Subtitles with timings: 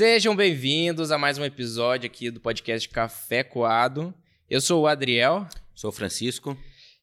[0.00, 4.14] Sejam bem-vindos a mais um episódio aqui do podcast Café Coado.
[4.48, 5.46] Eu sou o Adriel.
[5.74, 6.56] Sou o Francisco.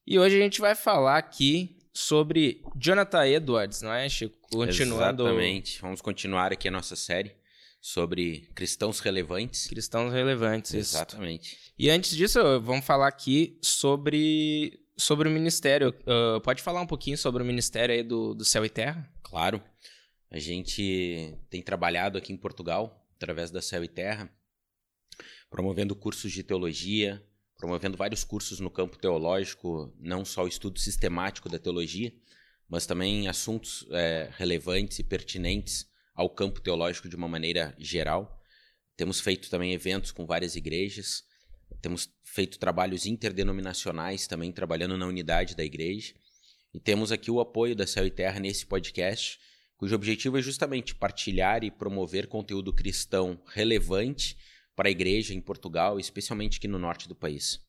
[0.04, 4.36] E hoje a gente vai falar aqui sobre Jonathan Edwards, não é, Chico?
[4.52, 5.28] Continuando...
[5.28, 5.80] Exatamente.
[5.80, 7.36] Vamos continuar aqui a nossa série
[7.80, 9.68] sobre cristãos relevantes.
[9.68, 11.54] Cristãos relevantes, Exatamente.
[11.54, 11.74] Isso.
[11.78, 15.94] E antes disso, vamos falar aqui sobre, sobre o ministério.
[16.02, 19.08] Uh, pode falar um pouquinho sobre o ministério aí do, do Céu e Terra?
[19.22, 19.62] Claro.
[20.30, 24.30] A gente tem trabalhado aqui em Portugal, através da Céu e Terra,
[25.50, 27.24] promovendo cursos de teologia,
[27.58, 32.14] promovendo vários cursos no campo teológico, não só o estudo sistemático da teologia,
[32.70, 38.42] mas também assuntos é, relevantes e pertinentes ao campo teológico de uma maneira geral.
[38.96, 41.24] Temos feito também eventos com várias igrejas,
[41.82, 46.14] temos feito trabalhos interdenominacionais também, trabalhando na unidade da igreja.
[46.74, 49.40] E temos aqui o apoio da Céu e Terra nesse podcast,
[49.78, 54.38] cujo objetivo é justamente partilhar e promover conteúdo cristão relevante
[54.76, 57.66] para a igreja em Portugal, especialmente aqui no norte do país.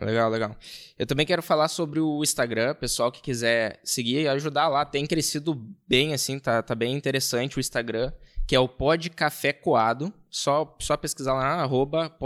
[0.00, 0.56] Legal, legal.
[0.96, 5.04] Eu também quero falar sobre o Instagram, pessoal que quiser seguir e ajudar lá, tem
[5.04, 5.54] crescido
[5.88, 8.12] bem assim, tá, tá bem interessante o Instagram,
[8.46, 10.12] que é o Pod Café Coado.
[10.28, 12.16] Só, só pesquisar lá, arroba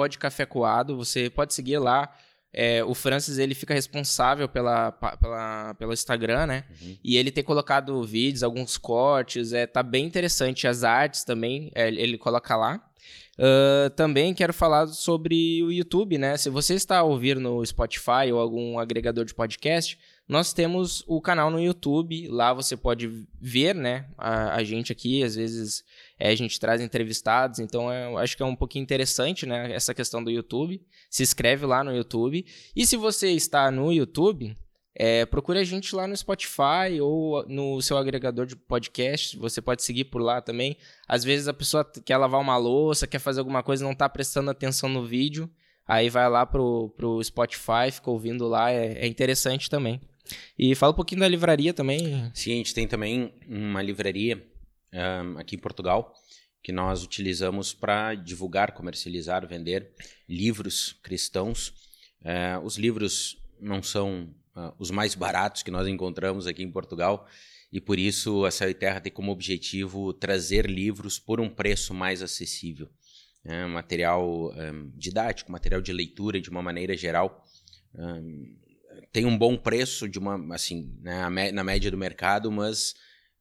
[0.95, 2.15] você pode seguir lá.
[2.55, 6.65] É, o Francis ele fica responsável pela, pela, pelo Instagram, né?
[6.81, 6.97] Uhum.
[7.03, 10.67] E ele tem colocado vídeos, alguns cortes, é, tá bem interessante.
[10.67, 12.81] As artes também, é, ele coloca lá.
[13.37, 16.37] Uh, também quero falar sobre o YouTube, né?
[16.37, 21.21] Se você está a ouvir no Spotify ou algum agregador de podcast, nós temos o
[21.21, 22.29] canal no YouTube.
[22.29, 24.07] Lá você pode ver, né?
[24.17, 25.85] A, a gente aqui, às vezes
[26.19, 29.73] é, a gente traz entrevistados, então é, acho que é um pouquinho interessante, né?
[29.73, 32.45] Essa questão do YouTube se inscreve lá no YouTube.
[32.75, 34.57] E se você está no YouTube,
[34.97, 39.37] é, procure a gente lá no Spotify ou no seu agregador de podcast.
[39.39, 40.77] Você pode seguir por lá também.
[41.09, 44.51] Às vezes a pessoa quer lavar uma louça, quer fazer alguma coisa, não está prestando
[44.51, 45.51] atenção no vídeo.
[45.87, 50.01] Aí vai lá pro, pro Spotify, fica ouvindo lá, é, é interessante também.
[50.59, 52.31] E fala um pouquinho da livraria também.
[52.33, 54.43] Sim, a gente tem também uma livraria
[54.95, 56.15] um, aqui em Portugal
[56.63, 59.93] que nós utilizamos para divulgar, comercializar, vender
[60.27, 61.75] livros cristãos.
[62.25, 67.29] É, os livros não são uh, os mais baratos que nós encontramos aqui em Portugal
[67.71, 71.93] e por isso a Céu e Terra tem como objetivo trazer livros por um preço
[71.93, 72.89] mais acessível.
[73.45, 77.45] É, material um, didático, material de leitura de uma maneira geral.
[77.95, 78.57] Um,
[79.13, 82.95] tem um bom preço de uma assim né, na média do mercado, mas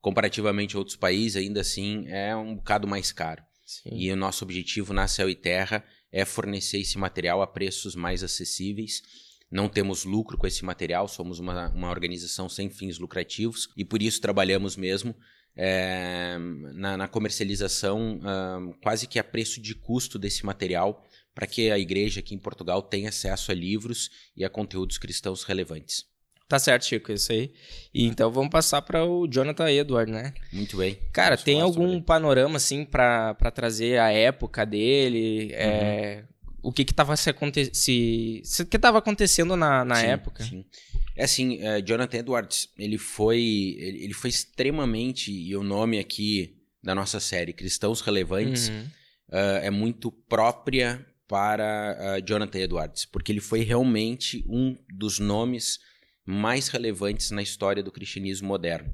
[0.04, 3.42] comparativamente a outros países, ainda assim é um bocado mais caro.
[3.66, 3.90] Sim.
[3.94, 5.82] E o nosso objetivo na Céu e Terra
[6.12, 9.02] é fornecer esse material a preços mais acessíveis.
[9.50, 14.02] Não temos lucro com esse material, somos uma, uma organização sem fins lucrativos e por
[14.02, 15.16] isso trabalhamos mesmo
[15.56, 16.38] é,
[16.74, 18.20] na, na, comercialização
[18.82, 21.02] quase que a preço de custo desse material
[21.34, 25.44] para que a igreja aqui em Portugal tenha acesso a livros e a conteúdos cristãos
[25.44, 26.12] relevantes.
[26.54, 27.52] Tá certo, Chico, isso aí.
[27.92, 30.36] E então vamos passar para o Jonathan Edward, né?
[30.52, 31.00] Muito bem.
[31.12, 35.52] Cara, tem algum panorama, assim, para trazer a época dele?
[35.52, 35.74] É, uhum.
[35.74, 36.24] É,
[36.62, 37.34] o que que tava, se
[37.74, 40.44] se, se, que tava acontecendo na, na sim, época?
[40.44, 40.64] Sim.
[41.16, 43.42] É assim, uh, Jonathan Edwards, ele foi,
[43.80, 48.84] ele, ele, foi extremamente, e o nome aqui da nossa série, Cristãos Relevantes, uhum.
[49.30, 55.80] uh, é muito própria para uh, Jonathan Edwards, porque ele foi realmente um dos nomes
[56.26, 58.94] mais relevantes na história do cristianismo moderno.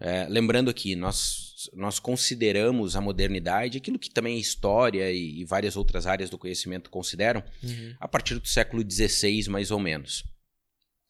[0.00, 5.44] É, lembrando aqui, nós, nós consideramos a modernidade, aquilo que também a história e, e
[5.44, 7.94] várias outras áreas do conhecimento consideram, uhum.
[8.00, 10.24] a partir do século XVI, mais ou menos.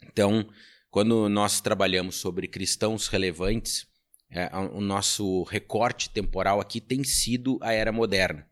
[0.02, 0.48] Então,
[0.90, 3.86] quando nós trabalhamos sobre cristãos relevantes,
[4.28, 8.44] é, o nosso recorte temporal aqui tem sido a era moderna.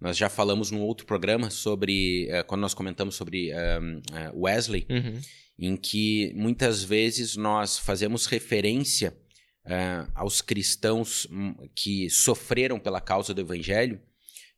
[0.00, 4.86] Nós já falamos num outro programa sobre, é, quando nós comentamos sobre um, é, Wesley,
[4.88, 5.20] uhum
[5.58, 9.16] em que muitas vezes nós fazemos referência
[9.66, 14.00] uh, aos cristãos hum, que sofreram pela causa do evangelho,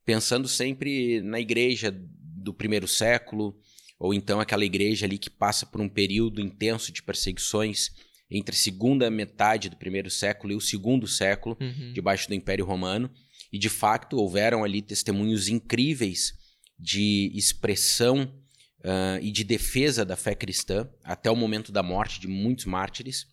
[0.04, 3.58] pensando sempre na igreja do primeiro século,
[3.98, 7.90] ou então aquela igreja ali que passa por um período intenso de perseguições
[8.31, 11.92] entre a segunda metade do primeiro século e o segundo século, uhum.
[11.92, 13.10] debaixo do Império Romano.
[13.52, 16.34] E de fato houveram ali testemunhos incríveis
[16.78, 18.32] de expressão
[18.81, 23.26] uh, e de defesa da fé cristã até o momento da morte de muitos mártires.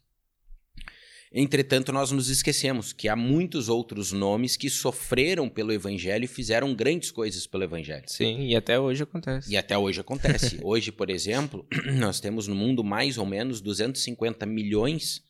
[1.36, 6.75] Entretanto, nós nos esquecemos que há muitos outros nomes que sofreram pelo evangelho e fizeram
[6.75, 8.04] grandes coisas pelo evangelho.
[8.06, 9.51] Sim, e até hoje acontece.
[9.51, 10.60] E até hoje acontece.
[10.62, 11.66] hoje, por exemplo,
[11.98, 15.24] nós temos no mundo mais ou menos 250 milhões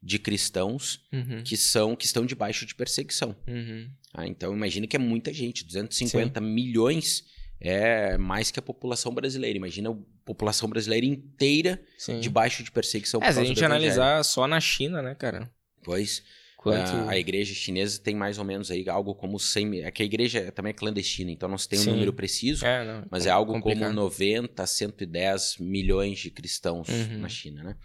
[0.00, 1.42] de cristãos Uhum.
[1.42, 3.34] que são que estão debaixo de perseguição.
[3.48, 3.90] Uhum.
[4.14, 7.24] Ah, então imagina que é muita gente, 250 milhões
[7.60, 9.56] é mais que a população brasileira.
[9.56, 12.20] Imagina a população brasileira inteira Sim.
[12.20, 13.20] debaixo de perseguição.
[13.22, 15.50] É, se a gente analisar só na China, né, cara?
[15.82, 16.22] Pois,
[16.56, 16.90] Quanto...
[16.90, 19.84] a, a igreja chinesa tem mais ou menos aí algo como 100 mil.
[19.84, 21.90] É que a igreja também é clandestina, então não se tem um Sim.
[21.92, 23.88] número preciso, É, não, mas é algo complicado.
[23.88, 27.18] como 90 a 110 milhões de cristãos Uhum.
[27.18, 27.76] na China, né?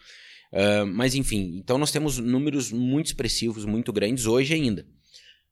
[0.51, 4.85] Ah, mas enfim, então nós temos números muito expressivos, muito grandes hoje ainda.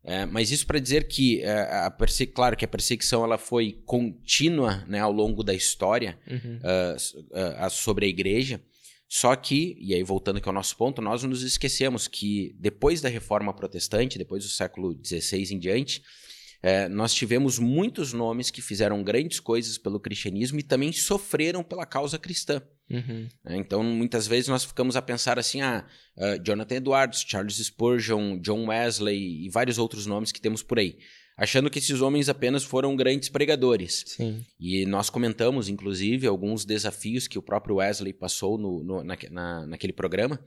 [0.03, 1.51] É, mas isso para dizer que, é,
[1.85, 2.25] a perse...
[2.25, 6.59] claro que a perseguição ela foi contínua né, ao longo da história, Uhum.
[6.95, 7.13] s-
[7.57, 8.59] ah, sobre a igreja.
[9.07, 13.09] Só que, e aí voltando aqui ao nosso ponto, nós nos esquecemos que depois da
[13.09, 16.01] reforma protestante, depois do século XVI em diante,
[16.63, 21.85] eh, nós tivemos muitos nomes que fizeram grandes coisas pelo cristianismo e também sofreram pela
[21.85, 22.61] causa cristã.
[22.89, 23.27] Uhum.
[23.43, 23.57] né?
[23.57, 25.85] Então, muitas vezes nós ficamos a pensar assim, ah,
[26.17, 30.97] ah, Jonathan Edwards, Charles Spurgeon, John Wesley e vários outros nomes que temos por aí,
[31.41, 34.03] achando que esses homens apenas foram grandes pregadores.
[34.05, 34.45] Sim.
[34.59, 39.65] E nós comentamos, inclusive, alguns desafios que o próprio Wesley passou no, no- naque- na-
[39.65, 40.39] naquele programa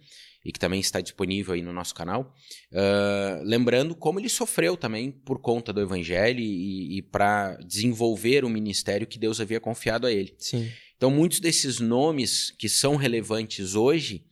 [0.45, 2.35] e que também está disponível aí no nosso canal.
[2.73, 8.49] Ah, lembrando como ele sofreu também por conta do evangelho e, e para desenvolver o
[8.49, 10.35] ministério que Deus havia confiado a ele.
[10.39, 10.71] Sim.
[10.97, 14.25] Então, muitos desses nomes que são relevantes hoje,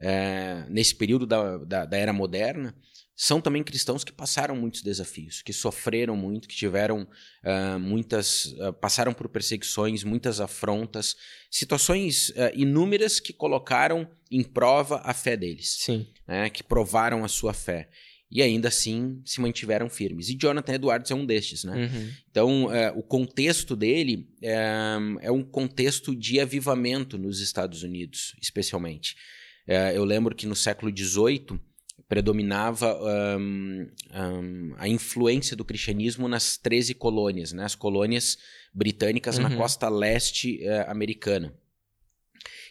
[0.00, 2.74] eh, nesse período da, da, da era moderna,
[3.16, 7.08] são também cristãos que passaram muitos desafios, que sofreram muito, que tiveram
[7.42, 8.54] ah, muitas.
[8.60, 11.16] ah, passaram por perseguições, muitas afrontas,
[11.50, 16.06] situações ah, inúmeras que colocaram em prova a fé deles, Sim.
[16.28, 17.88] né, que provaram a sua fé.
[18.30, 20.28] E ainda assim se mantiveram firmes.
[20.28, 21.86] E Jonathan Edwards é um destes, né?
[21.86, 22.12] Uhum.
[22.28, 29.14] Então, é, o contexto dele é, é um contexto de avivamento nos Estados Unidos, especialmente.
[29.64, 31.60] É, eu lembro que no século XVIII
[32.08, 37.64] predominava ahn, ahn, a influência do cristianismo nas 13 colônias, né?
[37.64, 38.38] as colônias
[38.72, 39.56] britânicas na Uhum.
[39.56, 41.52] costa leste eh, americana.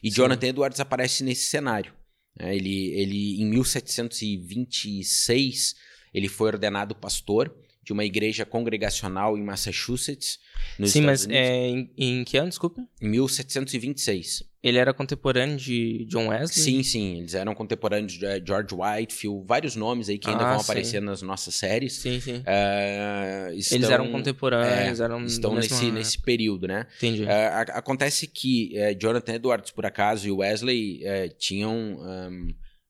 [0.01, 0.15] E Sim.
[0.17, 1.93] Jonathan Edwards aparece nesse cenário.
[2.39, 2.55] né?
[2.55, 5.75] Ele, ele, em 1726,
[6.13, 7.53] ele foi ordenado pastor
[7.85, 10.39] de uma igreja congregacional em Massachusetts,
[10.79, 12.81] nos Sim, Estados mas Unidos, é, em, em que ano, desculpa?
[12.99, 14.43] em 1726.
[14.63, 16.47] Ele era contemporâneo de John Wesley?
[16.63, 20.49] Sim, sim, eles eram contemporâneos de eh, George Whitefield, vários nomes aí que ainda Ah,
[20.53, 20.63] vão sim.
[20.63, 21.93] aparecer nas nossas séries.
[21.93, 22.41] Sim, sim.
[22.43, 26.87] Eh, estão- Eles eram contemporâneos, é, eram estão nesse, nesse período, né?
[26.97, 27.27] Entendi.
[27.29, 31.01] A- acontece que eh, Jonathan Edwards, por acaso, e Wesley
[31.37, 31.99] tinham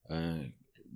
[0.09, 0.45] ah,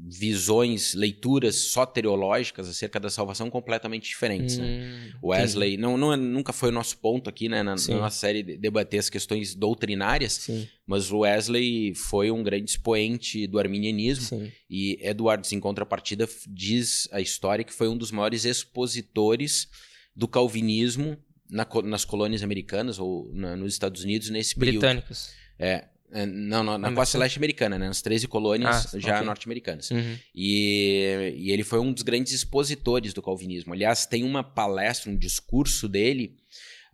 [0.01, 5.11] visões, leituras soteriológicas acerca da salvação completamente diferentes, né?
[5.21, 8.17] Hum, Wesley, não, não é- nunca foi o nosso ponto aqui, né, na, na nossa
[8.17, 14.25] série de debater as questões doutrinárias, Sim, mas Wesley foi um grande expoente do arminianismo
[14.25, 14.51] sim.
[14.69, 19.67] e Edwards, em contrapartida, diz a história que foi um dos maiores expositores
[20.15, 21.17] do calvinismo
[21.49, 24.81] na nas colônias americanas ou na- nos Estados Unidos nesse período.
[24.81, 25.29] Britânicos.
[25.57, 29.25] É, não, não, na costa leste americana, né, nas 13 colônias Ah, já ok.
[29.25, 29.91] norte-americanas.
[29.91, 30.17] Uhum.
[30.33, 33.73] E, e ele foi um dos grandes expositores do calvinismo.
[33.73, 36.35] Aliás, tem uma palestra, um discurso dele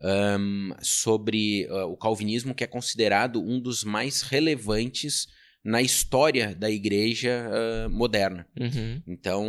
[0.02, 5.28] ahn, sobre ah, o calvinismo que é considerado um dos mais relevantes
[5.68, 8.46] na história da igreja ah, moderna.
[8.60, 9.02] Uhum.
[9.08, 9.44] Então,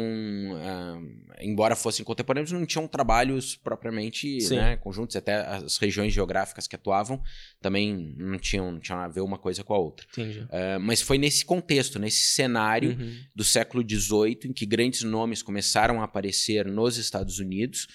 [0.57, 0.99] ah,
[1.43, 7.23] embora fossem contemporâneos, não tinham trabalhos propriamente né, conjuntos, até as regiões geográficas que atuavam
[7.61, 10.07] também não tinham, não tinham a ver uma coisa com a outra.
[10.51, 13.17] Ah, mas foi nesse contexto, nesse cenário Uhum.
[13.35, 17.87] do século XVIII, em que grandes nomes começaram a aparecer nos Estados Unidos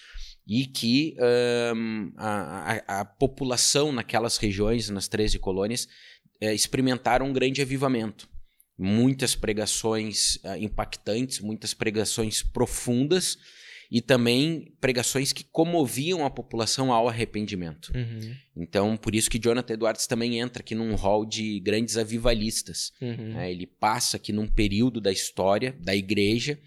[0.47, 5.87] e que ahn, a, a- a população naquelas regiões, nas 13 colônias,
[6.41, 8.27] eh, experimentaram um grande avivamento.
[8.77, 13.37] Muitas pregações ah, impactantes, muitas pregações profundas
[13.91, 17.91] e também pregações que comoviam a população ao arrependimento.
[17.93, 18.33] Uhum.
[18.55, 22.93] Então, por isso que Jonathan Edwards também entra aqui num hall de grandes avivalistas.
[23.01, 23.33] Uhum.
[23.33, 23.51] né?
[23.51, 26.57] Ele passa aqui num período da história da igreja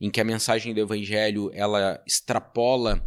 [0.00, 3.00] em que a mensagem do evangelho ela extrapola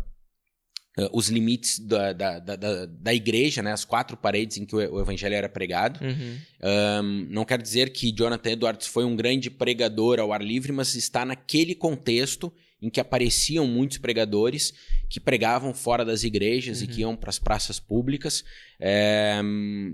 [0.98, 3.72] eh, os limites da, da, da, da- igreja, né?
[3.72, 6.00] as quatro paredes em que o, o evangelho era pregado.
[6.04, 6.38] Uhum.
[6.62, 10.96] Ahn, não quer dizer que Jonathan Edwards foi um grande pregador ao ar livre, mas
[10.96, 14.74] está naquele contexto em que apareciam muitos pregadores
[15.10, 16.92] que pregavam fora das igrejas e Uhum.
[16.92, 18.44] que iam para as praças públicas.
[18.80, 19.40] É,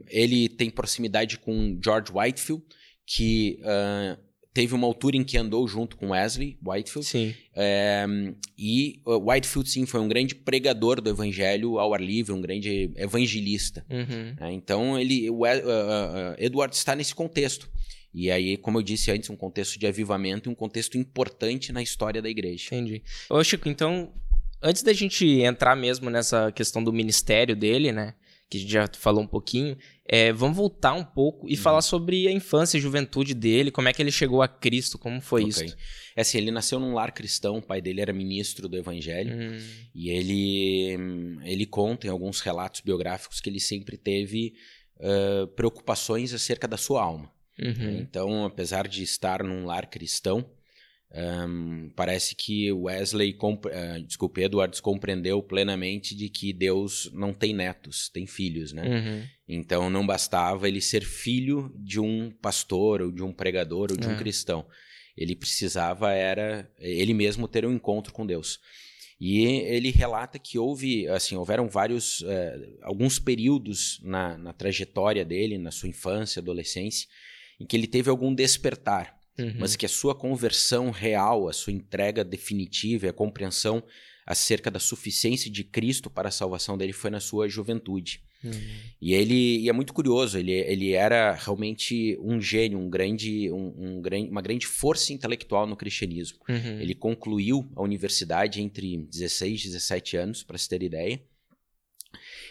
[0.09, 2.63] ele tem proximidade com George Whitefield,
[3.05, 4.17] que ah,
[4.53, 7.07] teve uma altura em que andou junto com Wesley Whitefield.
[7.07, 7.35] Sim.
[7.55, 8.05] É,
[8.57, 12.91] e uh, Whitefield, sim, foi um grande pregador do evangelho ao ar livre, um grande
[12.95, 13.85] evangelista.
[13.89, 14.35] Uhum.
[14.39, 14.51] né?
[14.53, 17.69] Então, ele, o uh, uh, uh, Edward está nesse contexto.
[18.13, 21.81] E aí, como eu disse antes, um contexto de avivamento e um contexto importante na
[21.81, 22.65] história da igreja.
[22.67, 23.01] Entendi.
[23.29, 24.11] Ô, Chico, então,
[24.61, 28.13] antes da gente entrar mesmo nessa questão do ministério dele, né?
[28.49, 29.77] Que a gente já falou um pouquinho,
[30.13, 31.61] é, vamos voltar um pouco e uhum.
[31.61, 35.21] falar sobre a infância e juventude dele, como é que ele chegou a Cristo, como
[35.21, 35.67] foi okay.
[35.67, 35.77] isso.
[36.17, 39.57] É assim, ele nasceu num lar cristão, o pai dele era ministro do evangelho, uhum.
[39.95, 40.97] e ele,
[41.45, 44.53] ele conta em alguns relatos biográficos que ele sempre teve
[44.97, 47.31] uh, preocupações acerca da sua alma.
[47.57, 47.99] Uhum.
[48.01, 50.45] Então, apesar de estar num lar cristão,
[51.13, 58.09] um, parece que Wesley, uh, desculpe, Edwards compreendeu plenamente de que Deus não tem netos,
[58.09, 58.87] tem filhos, né?
[58.87, 59.27] Uhum.
[59.47, 64.07] Então não bastava ele ser filho de um pastor ou de um pregador ou de
[64.07, 64.17] um é.
[64.17, 64.65] cristão.
[65.17, 68.59] Ele precisava era ele mesmo ter um encontro com Deus.
[69.19, 75.59] E ele relata que houve, assim, houveram vários, uh, alguns períodos na, na trajetória dele,
[75.59, 77.07] na sua infância, adolescência,
[77.59, 79.55] em que ele teve algum despertar, uhum.
[79.59, 83.83] mas que a sua conversão real, a sua entrega definitiva, a compreensão
[84.25, 88.23] acerca da suficiência de Cristo para a salvação dele foi na sua juventude.
[88.43, 88.51] Uhum.
[88.99, 94.01] E ele e é muito curioso, ele, ele era realmente um gênio, um grande, um,
[94.01, 96.39] um, uma grande força intelectual no cristianismo.
[96.49, 96.79] Uhum.
[96.79, 101.21] Ele concluiu a universidade entre 16 e 17 anos, para se ter ideia.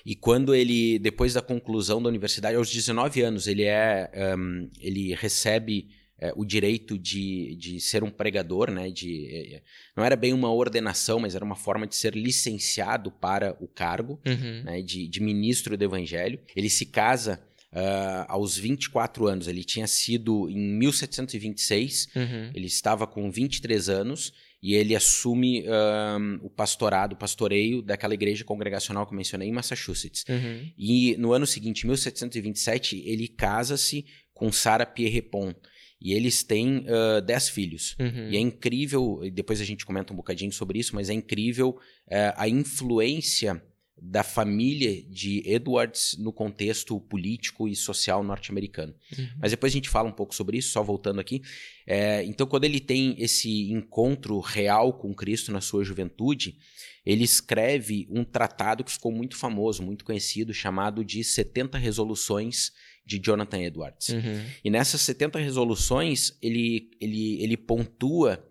[0.06, 5.14] E quando ele, depois da conclusão da universidade, aos 19 anos, ele é, um, ele
[5.14, 5.88] recebe
[6.20, 8.90] é, o direito de, de ser um pregador, né?
[8.90, 9.62] De, é,
[9.96, 14.20] não era bem uma ordenação, mas era uma forma de ser licenciado para o cargo
[14.26, 14.62] uhum.
[14.64, 14.82] né?
[14.82, 16.38] de, de ministro do evangelho.
[16.54, 17.40] Ele se casa
[17.72, 19.46] Uh, aos 24 anos.
[19.46, 22.50] Ele tinha sido em 1726, uhum.
[22.52, 28.44] ele estava com 23 anos e ele assume um, o pastorado, o pastoreio daquela igreja
[28.44, 30.24] congregacional que eu mencionei em Massachusetts.
[30.28, 30.70] Uhum.
[30.76, 35.54] E no ano seguinte, 1727, ele casa-se com Sarah Pierrepont.
[36.00, 37.94] E eles têm uh, dez filhos.
[37.98, 38.30] Uhum.
[38.30, 42.34] E é incrível, depois a gente comenta um bocadinho sobre isso, mas é incrível uh,
[42.36, 43.62] a influência
[44.02, 48.94] da família de Edwards no contexto político e social norte-americano.
[49.16, 49.28] Uhum.
[49.38, 51.42] Mas depois a gente fala um pouco sobre isso, só voltando aqui.
[51.86, 56.56] É, então, quando ele tem esse encontro real com Cristo na sua juventude,
[57.04, 62.72] ele escreve um tratado que ficou muito famoso, muito conhecido, chamado de 70 Resoluções
[63.04, 64.08] de Jonathan Edwards.
[64.10, 64.44] Uhum.
[64.64, 68.44] E nessas 70 resoluções, ele, ele, ele pontua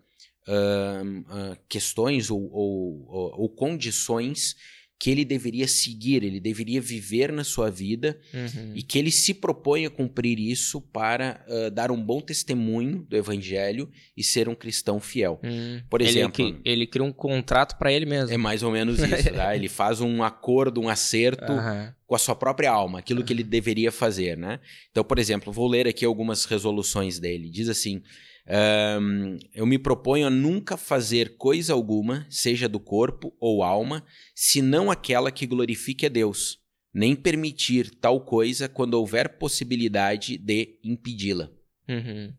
[0.46, 4.56] uh, uh, questões ou, ou, ou, ou condições
[5.00, 8.72] que ele deveria seguir, ele deveria viver na sua vida uhum.
[8.74, 13.16] e que ele se propõe a cumprir isso para uh, dar um bom testemunho do
[13.16, 15.40] evangelho e ser um cristão fiel.
[15.42, 15.80] Uhum.
[15.88, 18.34] Por exemplo, ele, ele cria um contrato para ele mesmo.
[18.34, 19.56] É mais ou menos isso, tá?
[19.56, 21.90] Ele faz um acordo, um acerto uhum.
[22.06, 24.60] com a sua própria alma, aquilo que ele deveria fazer, né?
[24.90, 27.48] Então, por exemplo, vou ler aqui algumas resoluções dele.
[27.48, 28.02] Diz assim:
[28.50, 34.04] um, eu me proponho a nunca fazer coisa alguma, seja do corpo ou alma,
[34.34, 36.58] senão aquela que glorifique a Deus,
[36.92, 41.48] nem permitir tal coisa quando houver possibilidade de impedi-la.
[41.88, 42.34] Uhum.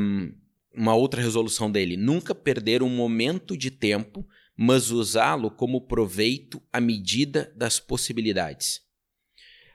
[0.00, 0.34] Um,
[0.74, 4.26] uma outra resolução dele: nunca perder um momento de tempo,
[4.56, 8.87] mas usá-lo como proveito à medida das possibilidades.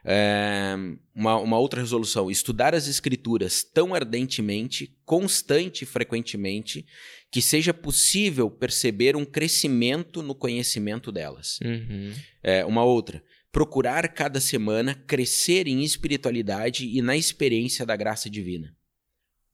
[0.04, 0.74] É,
[1.14, 6.84] uma, uma, outra resolução: estudar as escrituras tão ardentemente, constante e frequentemente,
[7.30, 11.58] que seja possível perceber um crescimento no conhecimento delas.
[11.64, 12.12] Uhum.
[12.42, 18.76] É, uma outra: procurar cada semana crescer em espiritualidade e na experiência da graça divina.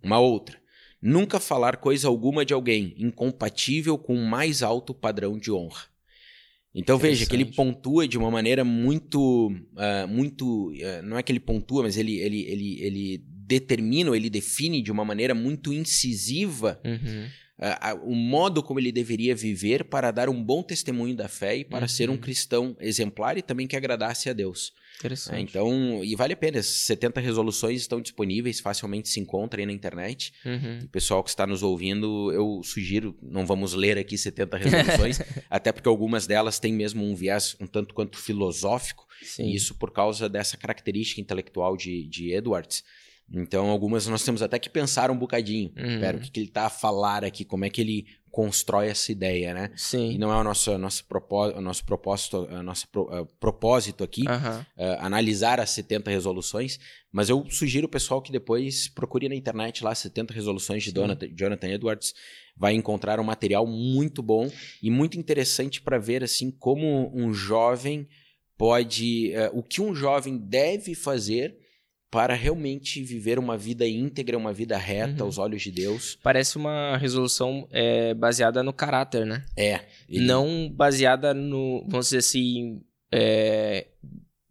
[0.02, 0.60] Uma outra:
[1.00, 5.90] nunca falar coisa alguma de alguém incompatível com o mais alto padrão de honra.
[6.74, 11.32] Então veja que ele pontua de uma maneira muito, uh, muito, uh, não é que
[11.32, 16.80] ele pontua, mas ele, ele, ele, ele determina, ele define de uma maneira muito incisiva
[16.84, 17.26] uhum.
[18.04, 21.82] O modo como ele deveria viver para dar um bom testemunho da fé e para
[21.82, 21.88] uhum.
[21.88, 22.18] ser um uhum.
[22.18, 24.72] cristão exemplar e também que agradasse a Deus.
[24.98, 25.36] Interessante.
[25.36, 29.66] É, então, e vale a pena, as 70 resoluções estão disponíveis, facilmente se encontra aí
[29.66, 30.32] na internet.
[30.44, 30.80] Uhum.
[30.84, 35.72] O pessoal que está nos ouvindo, eu sugiro, não vamos ler aqui 70 resoluções, até
[35.72, 39.44] porque algumas delas têm mesmo um viés um tanto quanto filosófico, Sim.
[39.44, 42.84] e isso por causa dessa característica intelectual de, de Edwards.
[43.32, 45.72] Então, algumas nós temos até que pensar um bocadinho.
[45.76, 46.00] Uhum.
[46.00, 47.44] Pera, o que, que ele está a falar aqui?
[47.44, 49.70] Como é que ele constrói essa ideia, né?
[49.76, 50.12] Sim.
[50.12, 54.04] E não é o nosso, nosso, propósito, o nosso propósito, o nosso pro, uh, propósito
[54.04, 56.78] aqui uh, analisar as 70 resoluções,
[57.10, 61.28] mas eu sugiro o pessoal que depois procure na internet lá 70 resoluções de Jonathan,
[61.34, 62.14] Jonathan Edwards,
[62.56, 64.48] vai encontrar um material muito bom
[64.80, 68.06] e muito interessante para ver assim como um jovem
[68.56, 71.56] pode, uh, o que um jovem deve fazer
[72.10, 75.26] para realmente viver uma vida íntegra, uma vida reta Uhum.
[75.26, 76.18] aos olhos de Deus.
[76.22, 79.44] Parece uma resolução é, baseada no caráter, né?
[79.56, 79.80] É.
[80.08, 83.86] ele- Não baseada no, vamos dizer assim, é,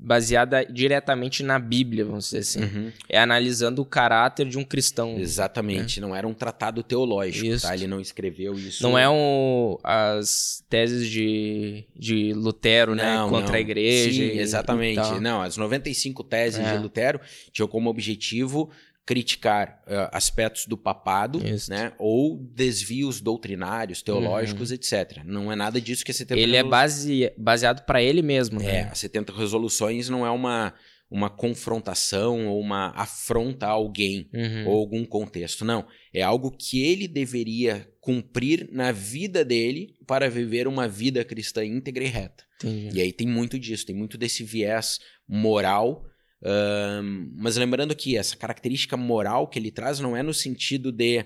[0.02, 2.64] baseada diretamente na Bíblia, vamos dizer assim.
[2.64, 2.92] Uhum.
[3.10, 5.18] É analisando o caráter de um cristão.
[5.20, 7.68] Exatamente, não era um tratado teológico, Isso.
[7.68, 7.74] tá?
[7.76, 8.82] Ele não escreveu isso.
[8.82, 13.16] Não é um, as teses de, de Lutero, né?
[13.16, 13.56] Não, Contra não.
[13.56, 14.12] a igreja.
[14.14, 14.96] Sim, e- e exatamente.
[14.96, 15.20] tal.
[15.20, 16.72] não, as 95 teses É.
[16.78, 17.20] de Lutero
[17.52, 18.70] tinham como objetivo
[19.10, 21.68] criticar eh, aspectos do papado, Isso.
[21.72, 21.94] né?
[21.98, 25.24] Ou desvios doutrinários, teológicos, etc.
[25.26, 26.44] Não é nada disso que a 70 Uhum.
[26.44, 28.82] Ele é resolu- base, baseado para ele mesmo, É, né?
[28.92, 30.76] as 70 resoluções não é uma,
[31.10, 34.68] uma confrontação ou uma afronta a alguém Uhum.
[34.68, 35.66] ou algum contexto.
[35.66, 35.88] Não.
[36.14, 42.04] É algo que ele deveria cumprir na vida dele para viver uma vida cristã íntegra
[42.04, 42.44] e reta.
[42.64, 42.96] Entendi.
[42.96, 46.06] E aí tem muito disso, tem muito desse viés moral.
[46.44, 51.26] Ahn, mas lembrando que essa característica moral que ele traz não é no sentido de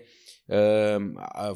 [1.17, 1.53] a-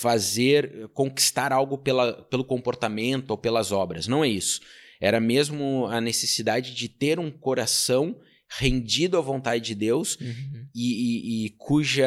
[0.00, 4.06] fazer, conquistar algo pela, pelo comportamento ou pelas obras.
[4.06, 4.60] Não é isso.
[5.00, 8.18] Era mesmo a necessidade de ter um coração
[8.58, 10.66] rendido à vontade de Deus Uhum.
[10.74, 12.06] e, e- e cuja,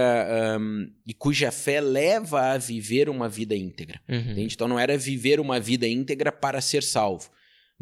[0.57, 4.01] ahn, e cuja fé leva a viver uma vida íntegra.
[4.09, 4.35] Uhum.
[4.37, 7.29] Então não era viver uma vida íntegra para ser salvo.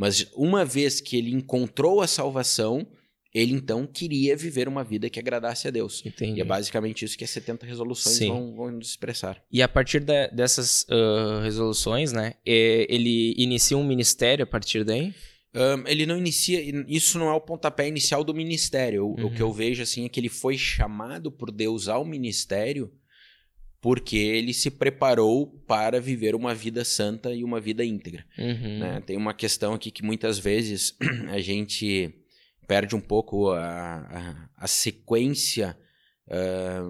[0.02, 2.88] Mas uma vez que ele encontrou a salvação,
[3.34, 6.04] ele então queria viver uma vida que agradasse a Deus.
[6.06, 6.40] Entendi.
[6.40, 8.28] E é basicamente isso que as 70 resoluções Sim.
[8.30, 9.42] vão, vão nos expressar.
[9.52, 12.34] E a partir da- dessas ah, resoluções, né?
[12.46, 15.14] é, ele inicia um ministério a partir daí?
[15.54, 16.60] Ahn, ele não inicia.
[16.88, 19.06] Isso não é o pontapé inicial do ministério.
[19.06, 19.34] O- O Uhum.
[19.36, 22.92] que eu vejo assim é que ele foi chamado por Deus ao ministério
[23.82, 28.24] porque ele se preparou para viver uma vida santa e uma vida íntegra.
[28.38, 28.80] Uhum.
[28.80, 29.02] né?
[29.02, 30.96] Tem uma questão aqui que muitas vezes
[31.30, 32.14] a gente
[32.68, 35.76] perde um pouco a, a, a sequência
[36.30, 36.88] ah,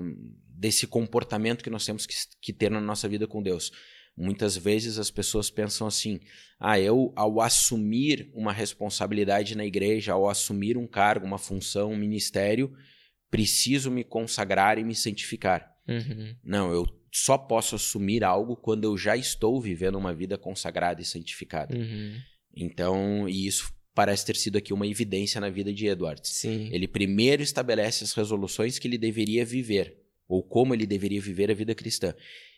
[0.48, 3.72] desse comportamento que nós temos que, que ter na nossa vida com Deus.
[4.16, 6.20] Muitas vezes as pessoas pensam assim:
[6.60, 11.98] ah, eu, ao assumir uma responsabilidade na igreja, ao assumir um cargo, uma função, um
[11.98, 12.72] ministério,
[13.32, 15.71] preciso me consagrar e me santificar.
[15.88, 16.36] Uhum.
[16.44, 21.06] Não, eu só posso assumir algo quando eu já estou vivendo uma vida consagrada e
[21.06, 21.76] santificada.
[21.78, 22.16] Uhum.
[22.56, 26.30] Então, e isso parece ter sido aqui uma evidência na vida de Edwards.
[26.30, 26.70] Sim.
[26.72, 31.54] Ele primeiro estabelece as resoluções que ele deveria viver, ou como ele deveria viver a
[31.54, 32.14] vida cristã.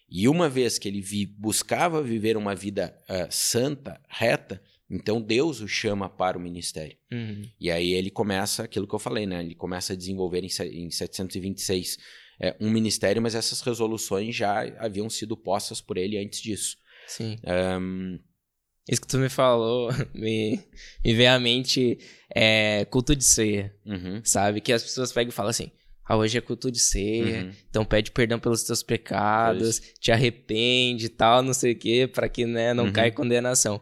[0.10, 5.60] E uma vez que ele vi- buscava viver uma vida ah, santa, reta, então Deus
[5.60, 6.96] o chama para o ministério.
[7.12, 7.42] Uhum.
[7.60, 9.40] E aí ele começa aquilo que eu falei, né?
[9.44, 11.98] Ele começa a desenvolver em, em 726
[12.44, 16.76] é, um ministério, mas essas resoluções já haviam sido postas por ele antes disso.
[17.08, 17.38] Sim.
[17.46, 18.18] Ahn,
[18.90, 20.60] Isso que tu me falou me,
[21.06, 21.98] me veio à mente
[22.36, 24.60] é, culto de ceia, uhum, sabe?
[24.60, 25.72] Que as pessoas pegam e falam assim:
[26.06, 27.52] ah, hoje é culto de ceia, uhum.
[27.70, 32.28] então pede perdão pelos teus pecados, te arrepende e tal, não sei o quê, pra
[32.28, 32.92] que né, não Uhum.
[32.94, 33.82] caia condenação.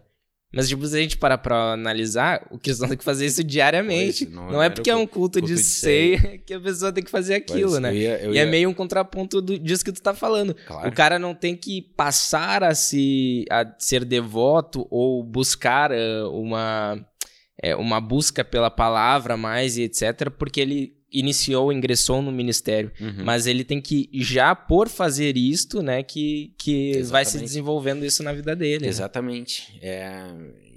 [0.54, 4.26] Mas, tipo, se a gente parar pra analisar, o cristão tem que fazer isso diariamente.
[4.28, 7.02] Não, não é porque é um culto, culto de, de ceia que a pessoa tem
[7.04, 7.90] que fazer aquilo, né?
[7.92, 10.54] eu ia- eu E é ia- meio um contraponto do, disso que tu tá falando.
[10.68, 10.90] Claro.
[10.90, 17.00] O cara não tem que passar a, se, a ser devoto ou buscar eh, uma,
[17.64, 22.92] eh, uma busca pela palavra mais e etc., porque ele iniciou, ingressou no ministério.
[23.00, 23.24] Uhum.
[23.26, 28.24] Mas ele tem que, já por fazer isto, né, que, que vai se desenvolvendo isso
[28.24, 28.84] na vida dele.
[28.86, 28.90] né?
[28.90, 29.78] Exatamente.
[29.82, 30.26] É,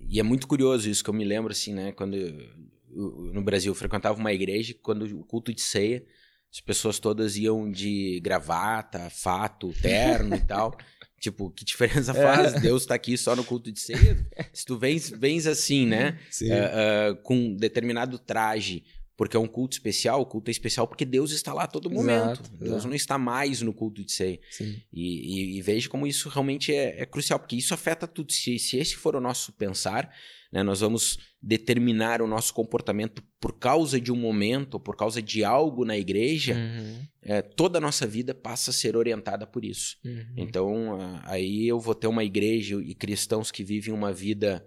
[0.08, 1.92] e é muito curioso isso que eu me lembro, assim, né?
[1.92, 6.04] Quando eu- no Brasil eu frequentava uma igreja, quando o culto de ceia,
[6.52, 10.76] as pessoas todas iam de gravata, fato, terno e tal.
[11.20, 12.60] Tipo, que diferença faz?
[12.60, 14.14] Deus tá aqui só no culto de ceia.
[14.52, 16.18] Se tu vens, vens assim, né?
[16.42, 18.84] É, é, com determinado traje,
[19.16, 21.90] porque é um culto especial, o culto é especial porque Deus está lá a todo
[21.90, 22.40] momento.
[22.40, 22.88] Exato, Deus exato.
[22.88, 24.40] não está mais no culto de ceia.
[24.50, 24.80] Sim.
[24.92, 28.32] E, e, e veja como isso realmente é, é crucial, porque isso afeta tudo.
[28.32, 30.12] Se, se esse for o nosso pensar,
[30.52, 35.44] né, nós vamos determinar o nosso comportamento por causa de um momento, por causa de
[35.44, 39.96] algo na igreja, Uhum, é, toda a nossa vida passa a ser orientada por isso.
[40.04, 40.34] uhum.
[40.36, 44.64] Então, aí eu vou ter uma igreja e cristãos que vivem uma vida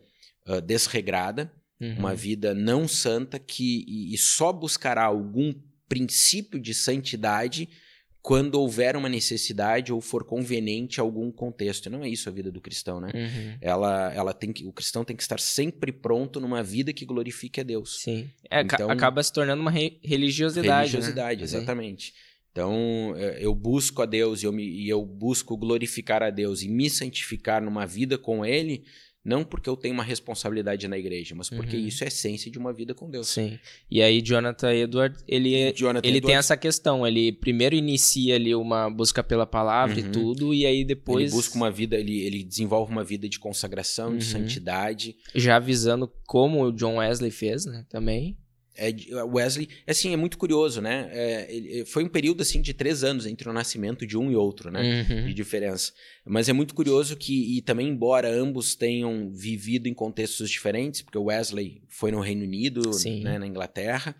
[0.47, 1.95] ah, desregrada, Uhum.
[1.99, 5.53] uma vida não santa, que e, e só buscará algum
[5.87, 7.69] princípio de santidade
[8.21, 11.89] quando houver uma necessidade ou for conveniente algum contexto.
[11.89, 13.09] Não é isso a vida do cristão, né?
[13.13, 13.57] Uhum.
[13.61, 17.61] Ela, ela tem que, o cristão tem que estar sempre pronto numa vida que glorifique
[17.61, 18.01] a Deus.
[18.01, 18.29] Sim.
[18.51, 20.91] É, Então- acaba se tornando uma re- religiosidade.
[20.91, 21.43] Religiosidade, né?
[21.45, 22.13] exatamente.
[22.51, 26.63] Então, eh, eu busco a Deus e eu, me- e eu busco glorificar a Deus
[26.63, 28.83] e me santificar numa vida com Ele,
[29.27, 31.85] não porque eu tenho uma responsabilidade na igreja, mas porque uhum.
[31.85, 33.27] isso é essência de uma vida com Deus.
[33.27, 33.59] Sim.
[33.91, 38.35] E aí Jonathan Edward, ele é, Jonathan ele Edwards, tem essa questão, ele primeiro inicia
[38.35, 40.07] ali uma busca pela palavra uhum.
[40.07, 43.37] e tudo, e aí depois ele busca uma vida, ele, ele desenvolve uma vida de
[43.37, 44.17] consagração, uhum.
[44.17, 48.37] de santidade, já avisando como o John Wesley fez, né, também.
[48.77, 51.09] É, Wesley, assim, é muito curioso, né?
[51.11, 54.35] É, ele, foi um período assim de três anos entre o nascimento de um e
[54.35, 55.05] outro, né?
[55.09, 55.25] Uhum.
[55.25, 55.91] De diferença.
[56.25, 61.17] Mas é muito curioso que, e também, embora ambos tenham vivido em contextos diferentes, porque
[61.17, 62.81] o Wesley foi no Reino Unido,
[63.23, 64.15] né, na Inglaterra,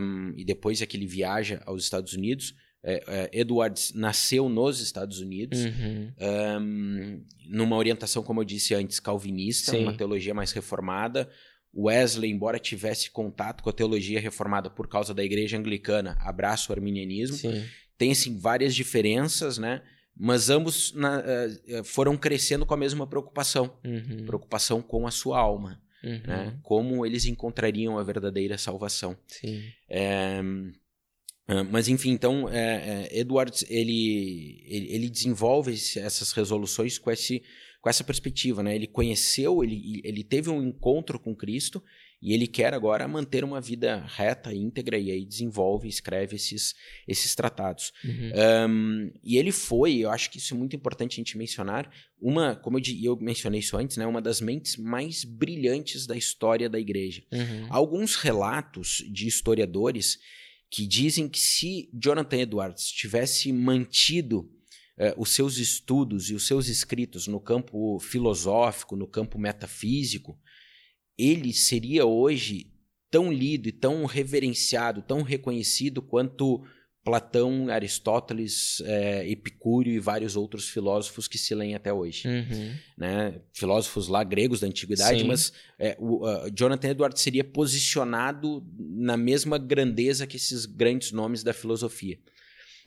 [0.00, 2.54] um, e depois é que ele viaja aos Estados Unidos.
[2.82, 6.12] É, é, Edwards nasceu nos Estados Unidos, uhum.
[6.60, 9.82] um, numa orientação, como eu disse antes, calvinista, Sim.
[9.82, 11.28] uma teologia mais reformada.
[11.74, 16.74] Wesley, embora tivesse contato com a teologia reformada por causa da igreja anglicana, abraço o
[16.74, 17.64] arminianismo, Sim.
[17.96, 19.82] tem assim, várias diferenças, né?
[20.16, 24.24] Mas ambos na, uh, foram crescendo com a mesma preocupação, uhum.
[24.26, 26.20] preocupação com a sua alma, uhum.
[26.26, 26.58] né?
[26.62, 29.16] Como eles encontrariam a verdadeira salvação.
[29.88, 30.42] É,
[31.70, 37.42] mas enfim, então é, é, Edwards ele, ele, ele desenvolve essas resoluções com esse
[37.80, 38.74] com essa perspectiva, né?
[38.74, 41.82] Ele conheceu, ele, ele teve um encontro com Cristo
[42.20, 46.74] e ele quer agora manter uma vida reta, íntegra, e aí desenvolve, escreve esses,
[47.06, 47.92] esses tratados.
[48.04, 48.32] Uhum.
[48.68, 51.88] Um, e ele foi, eu acho que isso é muito importante a gente mencionar,
[52.20, 56.68] uma, como eu, eu mencionei isso antes, né, uma das mentes mais brilhantes da história
[56.68, 57.22] da igreja.
[57.30, 57.66] Uhum.
[57.70, 60.18] Alguns relatos de historiadores
[60.68, 64.50] que dizem que se Jonathan Edwards tivesse mantido
[64.98, 70.38] eh, os seus estudos e os seus escritos no campo filosófico, no campo metafísico,
[71.16, 72.72] ele seria hoje
[73.10, 76.64] tão lido e tão reverenciado, tão reconhecido quanto
[77.08, 82.28] Platão, Aristóteles, é, Epicúrio e vários outros filósofos que se leem até hoje.
[82.28, 82.74] Uhum.
[82.98, 83.40] Né?
[83.54, 85.26] Filósofos lá gregos da antiguidade, Sim.
[85.26, 91.42] mas é, o uh, Jonathan Edwards seria posicionado na mesma grandeza que esses grandes nomes
[91.42, 92.18] da filosofia.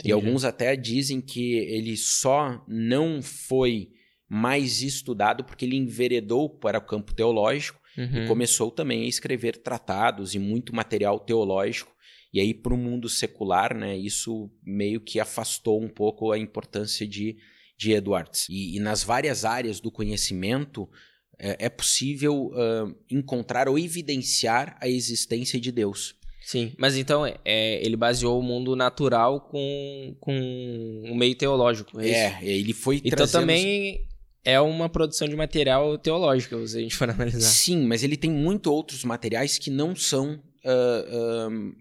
[0.02, 0.10] Entendi.
[0.10, 3.92] E alguns até dizem que ele só não foi
[4.28, 8.24] mais estudado porque ele enveredou para o campo teológico uhum.
[8.24, 11.92] e começou também a escrever tratados e muito material teológico.
[12.34, 17.06] E aí, para o mundo secular, né, isso meio que afastou um pouco a importância
[17.06, 17.38] de,
[17.78, 18.48] de Edwards.
[18.50, 20.90] E, e nas várias áreas do conhecimento,
[21.38, 26.16] é, é possível uh, encontrar ou evidenciar a existência de Deus.
[26.42, 32.00] Sim, mas então é, ele baseou o mundo natural com, com o meio teológico.
[32.02, 33.42] É, é ele foi Então trazendo...
[33.42, 34.08] também
[34.44, 37.48] é uma produção de material teológico, se a gente for analisar.
[37.48, 41.76] Sim, mas ele tem muito outros materiais que não são uh, uh,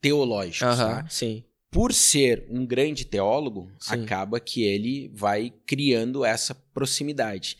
[0.00, 0.78] teológicos.
[0.78, 1.06] Uh -huh, tá?
[1.10, 1.44] Sim.
[1.68, 3.94] Por ser um grande teólogo, sim.
[3.94, 7.56] acaba que ele vai criando essa proximidade.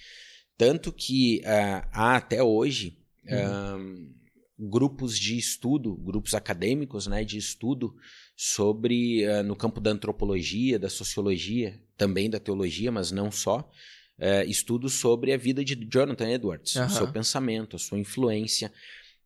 [0.57, 2.97] Tanto que uh, há até hoje.
[3.27, 4.14] Uhum
[4.59, 7.95] grupos de estudo, grupos acadêmicos né, de estudo
[8.37, 13.69] sobre, uh, no campo da antropologia, da sociologia, também da teologia, mas não só,
[14.19, 16.87] uh, estudos sobre a vida de Jonathan Edwards, uhum.
[16.87, 18.73] o seu pensamento, a sua influência.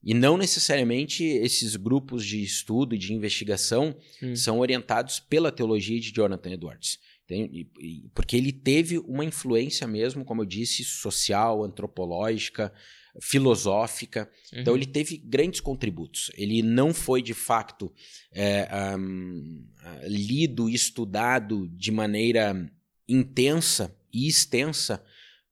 [0.02, 4.36] E não necessariamente esses grupos de estudo e de investigação hum.
[4.36, 7.00] são orientados pela teologia de Jonathan Edwards.
[7.26, 7.68] Tem,
[8.14, 12.72] porque ele teve uma influência mesmo, como eu disse, social, antropológica,
[13.20, 14.30] filosófica.
[14.52, 14.60] Uhum.
[14.60, 16.30] Então ele teve grandes contributos.
[16.34, 17.92] Ele não foi de facto
[18.32, 19.66] é, um,
[20.04, 22.70] lido e estudado de maneira
[23.08, 25.02] intensa e extensa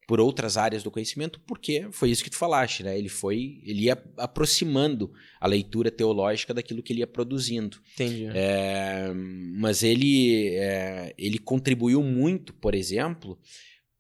[0.07, 2.97] por outras áreas do conhecimento, porque foi isso que tu falaste, né?
[2.97, 7.79] Ele foi, ele ia aproximando a leitura teológica daquilo que ele ia produzindo.
[7.95, 8.29] Entendi.
[8.33, 9.13] É,
[9.59, 13.37] mas ele, é, ele contribuiu muito, por exemplo,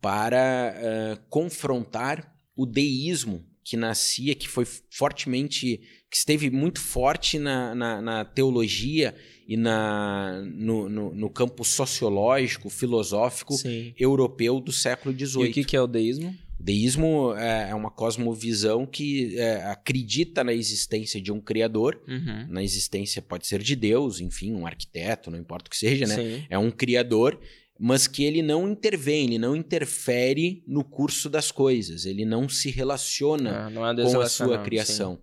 [0.00, 7.74] para uh, confrontar o deísmo que nascia, que foi fortemente, que esteve muito forte na,
[7.74, 9.12] na, na teologia
[9.48, 13.92] e na, no, no, no, campo sociológico, filosófico Sim.
[13.98, 15.46] europeu do século XVIII.
[15.46, 16.32] E o que, que é o deísmo?
[16.60, 22.46] O deísmo é, é uma cosmovisão que é, acredita na existência de um criador, uhum.
[22.48, 26.14] na existência pode ser de Deus, enfim, um arquiteto, não importa o que seja, né?
[26.14, 26.46] Sim.
[26.48, 27.36] É um criador
[27.78, 32.70] mas que ele não intervém, ele não interfere no curso das coisas, ele não se
[32.70, 35.18] relaciona ah, é com a sua criação.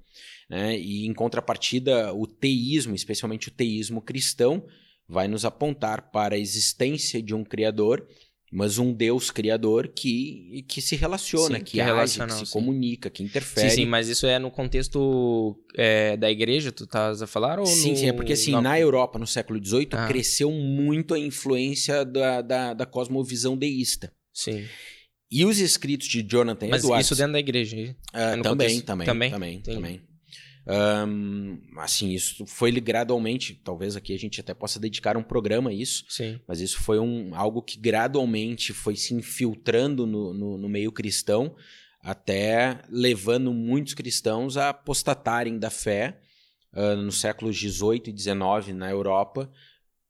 [0.50, 0.78] Né?
[0.78, 4.66] E em contrapartida, o teísmo, especialmente o teísmo cristão,
[5.08, 8.08] vai nos apontar para a existência de um Criador
[8.54, 12.52] mas um Deus criador que, que se relaciona, sim, que, que age, que se sim.
[12.52, 13.68] comunica, que interfere.
[13.68, 17.60] Sim, sim, mas isso é no contexto é, da igreja, tu estás a falar?
[17.60, 17.98] Ou sim, no...
[17.98, 20.08] sim, é porque assim, na Europa, no século XVIII, ah.
[20.08, 24.14] cresceu muito a influência da, da, da cosmovisão deísta.
[24.32, 24.64] Sim.
[25.32, 27.08] E os escritos de Jonathan Mas Edwards...
[27.08, 27.76] isso dentro da igreja?
[27.76, 30.02] Uh, é também, também, também, também, também.
[30.66, 35.74] Um, assim, isso foi gradualmente, talvez aqui a gente até possa dedicar um programa a
[35.74, 36.40] isso, Sim.
[36.48, 41.54] mas isso foi um, algo que gradualmente foi se infiltrando no, no, no meio cristão,
[42.02, 46.20] até levando muitos cristãos a apostatarem da fé
[46.74, 49.52] uh, nos séculos 18 e 19 na Europa.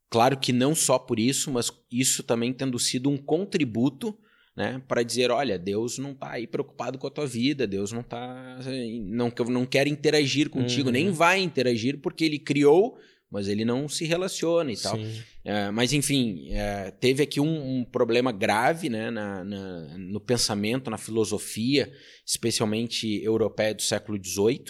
[0.09, 4.15] Claro que não só por isso, mas isso também tendo sido um contributo
[4.55, 8.03] né, para dizer, olha, Deus não está aí preocupado com a tua vida, Deus não
[8.03, 8.59] tá
[9.01, 10.93] não, não quer interagir contigo, uhum.
[10.93, 12.97] nem vai interagir porque ele criou,
[13.31, 14.95] mas ele não se relaciona e tal.
[15.43, 20.89] É, mas enfim, é, teve aqui um, um, problema grave né, na, na, no pensamento,
[20.89, 21.91] na filosofia,
[22.25, 24.65] especialmente europeia do século XVIII,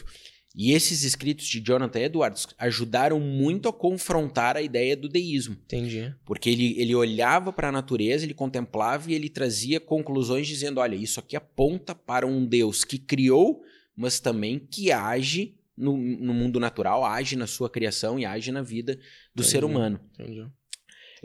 [0.56, 5.58] e esses escritos de Jonathan Edwards ajudaram muito a confrontar a ideia do deísmo.
[5.66, 6.14] Entendi.
[6.24, 10.96] Porque ele, ele olhava para a natureza, ele contemplava e ele trazia conclusões dizendo: olha,
[10.96, 13.64] isso aqui aponta para um Deus que criou,
[13.96, 18.62] mas também que age no, no mundo natural, age na sua criação e age na
[18.62, 18.96] vida
[19.34, 19.50] do Entendi.
[19.50, 20.00] ser humano.
[20.14, 20.48] Entendi.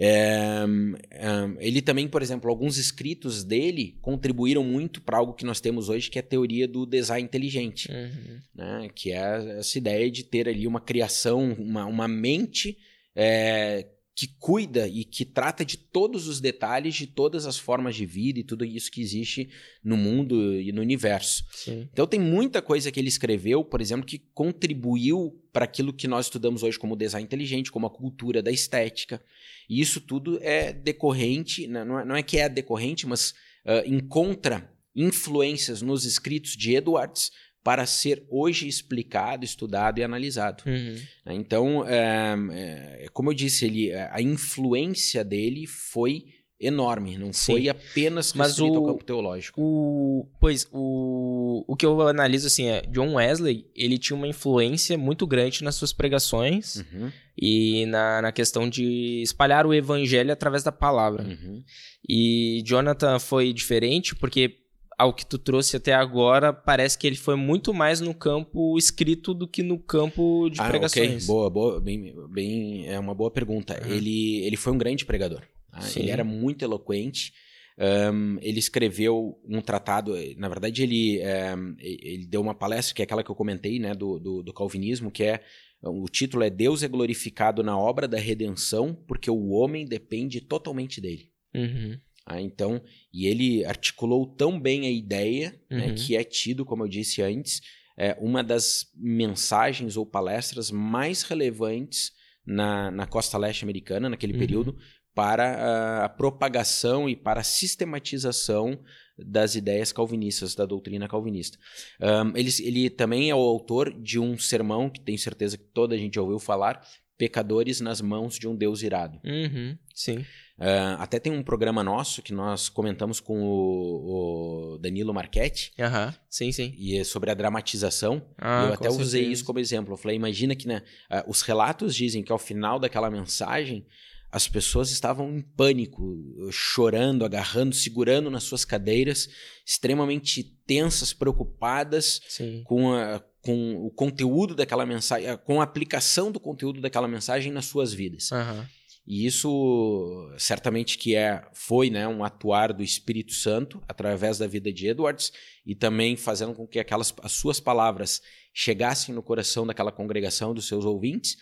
[0.00, 0.64] É,
[1.11, 1.26] é,
[1.58, 6.08] ele também, por exemplo, alguns escritos dele contribuíram muito para algo que nós temos hoje,
[6.08, 8.38] que é a teoria do design inteligente, uhum.
[8.54, 8.88] né?
[8.94, 12.78] que é essa ideia de ter ali uma criação, uma, uma mente
[13.16, 13.87] é,
[14.18, 18.40] que cuida e que trata de todos os detalhes de todas as formas de vida
[18.40, 19.48] e tudo isso que existe
[19.81, 21.44] no mundo e no universo.
[21.52, 21.88] Sim.
[21.92, 26.26] Então tem muita coisa que ele escreveu, por exemplo, que contribuiu para aquilo que nós
[26.26, 29.22] estudamos hoje como design inteligente, como a cultura da estética.
[29.70, 33.31] E isso tudo é decorrente, né, não é, não é que é decorrente, mas
[33.64, 37.31] uh, encontra influências nos escritos de Edwards
[37.62, 40.62] para ser hoje explicado, estudado e analisado.
[40.66, 40.97] Uhum.
[41.27, 46.25] Então, é, é, como eu disse, ele, a influência dele foi
[46.61, 47.53] enorme, não Sim.
[47.53, 49.61] foi apenas restrito ao campo teológico.
[49.61, 54.99] O, pois, o, o que eu analiso assim é, John Wesley, ele tinha uma influência
[54.99, 57.12] muito grande nas suas pregações uhum.
[57.37, 61.23] e na, na questão de espalhar o evangelho através da palavra.
[61.23, 61.62] Uhum.
[62.09, 64.67] E Jonathan foi diferente porque
[64.98, 69.32] ao que tu trouxe até agora, parece que ele foi muito mais no campo escrito
[69.32, 71.22] do que no campo de ah, pregações.
[71.22, 73.80] Ok, boa, boa, bem, bem, é uma boa pergunta.
[73.80, 73.94] Uhum.
[73.94, 75.42] Ele, ele foi um grande pregador.
[75.70, 75.80] Tá?
[75.94, 77.32] Ele era muito eloquente.
[77.78, 81.20] Um, ele escreveu um tratado, na verdade ele,
[81.56, 84.52] um, ele deu uma palestra que é aquela que eu comentei, né, do, do, do
[84.52, 85.40] calvinismo, que é
[85.80, 91.00] o título é Deus é glorificado na obra da redenção, porque o homem depende totalmente
[91.00, 91.30] dele.
[91.54, 91.96] Uhum.
[92.31, 95.95] Ah, então, e ele articulou tão bem a ideia, né, Uhum.
[95.95, 97.62] que é tido, como eu disse antes,
[97.97, 102.12] é uma das mensagens ou palestras mais relevantes
[102.47, 104.38] na, na costa leste americana, naquele Uhum.
[104.38, 104.79] período,
[105.14, 108.79] para a, propagação e para a sistematização
[109.19, 111.59] das ideias calvinistas, da doutrina calvinista.
[112.01, 115.95] Um, ele, ele também é o autor de um sermão que tenho certeza que toda
[115.95, 116.87] a gente ouviu falar,
[117.17, 119.19] Pecadores nas mãos de um Deus irado.
[119.25, 120.25] Uhum, sim.
[120.59, 126.12] Uh, até tem um programa nosso que nós comentamos com o, o Danilo Marchetti, Aham,
[126.29, 126.75] sim, sim.
[126.77, 128.27] e é sobre a dramatização.
[128.37, 129.33] Ah, eu até usei certeza.
[129.33, 129.92] isso como exemplo.
[129.94, 133.87] Eu falei, imagina que né, ah, os relatos dizem que ao final daquela mensagem
[134.33, 136.05] as pessoas estavam em pânico,
[136.51, 139.29] chorando, agarrando, segurando nas suas cadeiras,
[139.64, 142.62] extremamente tensas, preocupadas Sim.
[142.64, 147.64] com, a- com o conteúdo daquela mensagem, com a aplicação do conteúdo daquela mensagem nas
[147.66, 148.31] suas vidas.
[148.33, 148.66] Aham.
[149.11, 154.71] E isso certamente que é foi né, um atuar do Espírito Santo através da vida
[154.71, 155.33] de Edwards
[155.64, 158.21] e também fazendo com que aquelas as suas palavras
[158.53, 161.38] chegassem no coração daquela congregação dos seus ouvintes,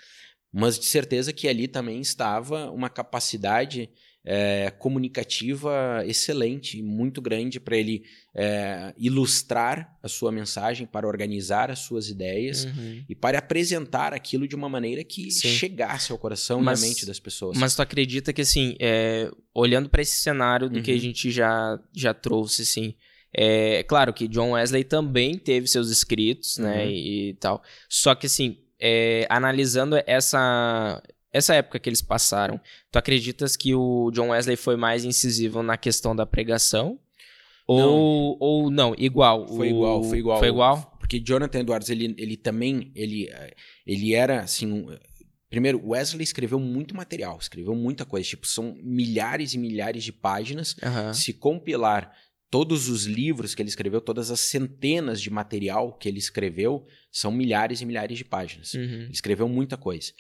[0.53, 3.91] mas de certeza que ali também estava uma capacidade
[4.29, 8.03] eh, comunicativa excelente, muito grande para ele
[8.35, 13.05] eh, ilustrar a sua mensagem, para organizar as suas ideias Uhum.
[13.09, 15.49] e para apresentar aquilo de uma maneira que Sim.
[15.49, 17.57] chegasse ao coração Mas- e à mente das pessoas.
[17.57, 21.01] Mas tu acredita que, assim, é, olhando para esse cenário do que a Uhum.
[21.01, 22.95] gente já, já trouxe, assim,
[23.33, 26.91] é claro que John Wesley também teve seus escritos, né, Uhum.
[26.91, 27.63] e, tal.
[27.89, 31.03] Só que, assim, é, analisando essa,
[31.37, 35.77] essa época que eles passaram, tu acreditas que o John Wesley foi mais incisivo na
[35.77, 36.99] questão da pregação?
[37.69, 39.49] Ou ou não, igual?
[39.49, 40.39] Foi O- igual, foi igual.
[40.39, 40.97] Foi igual?
[41.01, 43.29] Porque Jonathan Edwards, ele, ele também, ele,
[43.87, 44.97] ele era, assim, um-
[45.51, 50.77] primeiro, Wesley escreveu muito material, escreveu muita coisa, tipo, são milhares e milhares de páginas.
[50.83, 51.13] Aham.
[51.13, 52.13] Se compilar
[52.51, 57.33] todos os livros que ele escreveu, todas as centenas de material que ele escreveu, são
[57.33, 58.75] milhares e milhares de páginas.
[58.75, 58.83] Uhum.
[58.83, 60.13] Ele escreveu muita coisa.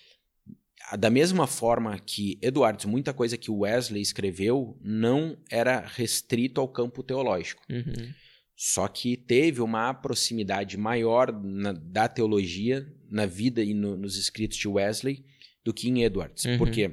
[0.94, 7.02] Da mesma forma que Edwards, muita coisa que Wesley escreveu não era restrito ao campo
[7.02, 7.62] teológico.
[7.68, 8.12] Uhum.
[8.54, 14.56] Só que teve uma proximidade maior na, da teologia na vida e no, nos escritos
[14.56, 15.24] de Wesley
[15.64, 16.44] do que em Edwards.
[16.44, 16.58] Uhum.
[16.58, 16.90] Por quê?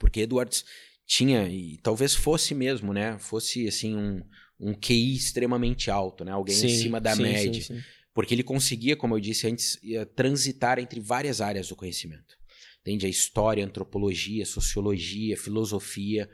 [0.00, 0.64] Porque Edwards
[1.06, 3.18] tinha, e talvez fosse mesmo, né?
[3.18, 4.22] Fosse assim um,
[4.58, 6.32] um QI extremamente alto, né?
[6.32, 7.62] Alguém Sim, acima da sim, média.
[7.62, 7.80] sim.
[8.14, 9.78] Porque ele conseguia, como eu disse antes,
[10.14, 12.36] transitar entre várias áreas do conhecimento.
[12.84, 13.06] Entende?
[13.06, 16.28] A história, a antropologia, a sociologia, a filosofia.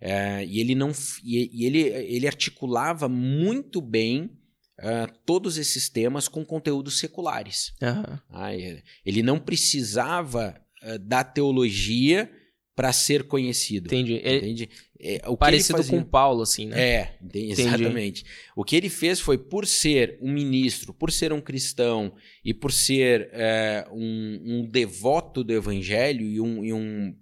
[0.00, 0.92] eh, e ele não
[1.24, 4.30] e, ele, ele articulava muito bem
[4.78, 7.72] ah, todos esses temas com conteúdos seculares.
[7.82, 8.20] Aham.
[8.30, 8.82] Ah, é.
[9.04, 12.30] ele não precisava ah, da teologia
[12.76, 13.86] para ser conhecido.
[13.86, 14.20] Entendi.
[14.22, 14.68] Ele- Entende?
[15.00, 16.80] É, o parecido com Paulo, assim, né?
[16.80, 17.62] É, ente- Entendi.
[17.62, 18.24] exatamente.
[18.54, 22.70] O que ele fez foi, por ser um ministro, por ser um cristão e por
[22.72, 27.16] ser é, um, um devoto do evangelho e um, e um,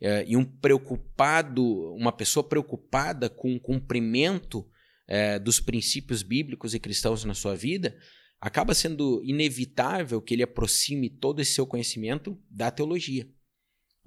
[0.00, 4.66] é, e um preocupado, uma pessoa preocupada com o cumprimento
[5.06, 7.96] é, dos princípios bíblicos e cristãos na sua vida,
[8.40, 13.26] acaba sendo inevitável que ele aproxime todo esse seu conhecimento da teologia.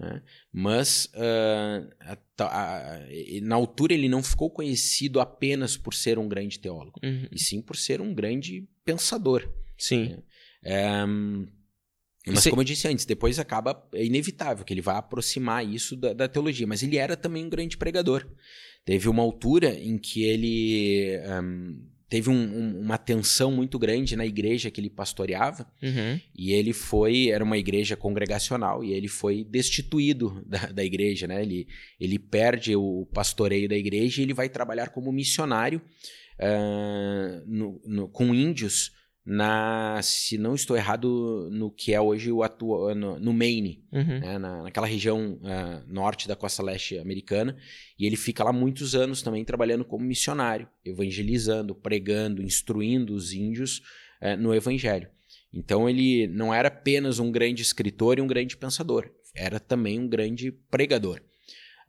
[0.01, 0.21] Né?
[0.51, 6.27] Mas ah, a a- e- na altura ele não ficou conhecido apenas por ser um
[6.27, 7.27] grande teólogo, Uhum.
[7.31, 9.47] e sim por ser um grande pensador.
[9.77, 10.17] Sim.
[10.63, 11.47] É, hum,
[12.25, 15.95] mas Você- como eu disse antes, depois acaba é inevitável que ele vá aproximar isso
[15.95, 16.65] da, da teologia.
[16.67, 18.27] Mas ele era também um grande pregador.
[18.85, 24.25] Teve uma altura em que ele hum, teve um- um- uma tensão muito grande na
[24.25, 25.65] igreja que ele pastoreava.
[25.81, 26.19] Uhum.
[26.35, 31.41] E ele foi, era uma igreja congregacional, e ele foi destituído da, da igreja, né?
[31.41, 35.81] Ele, ele perde o pastoreio da igreja e ele vai trabalhar como missionário
[36.37, 38.91] ah, no- no- com índios
[39.25, 44.19] na, se não estou errado, no que é hoje o atual, no, no Maine, Uhum.
[44.19, 47.55] né, na, naquela região ah, norte da costa leste americana.
[47.99, 53.81] E ele fica lá muitos anos também trabalhando como missionário, evangelizando, pregando, instruindo os índios
[54.21, 55.07] eh, no evangelho.
[55.53, 60.07] Então ele não era apenas um grande escritor e um grande pensador, era também um
[60.07, 61.21] grande pregador.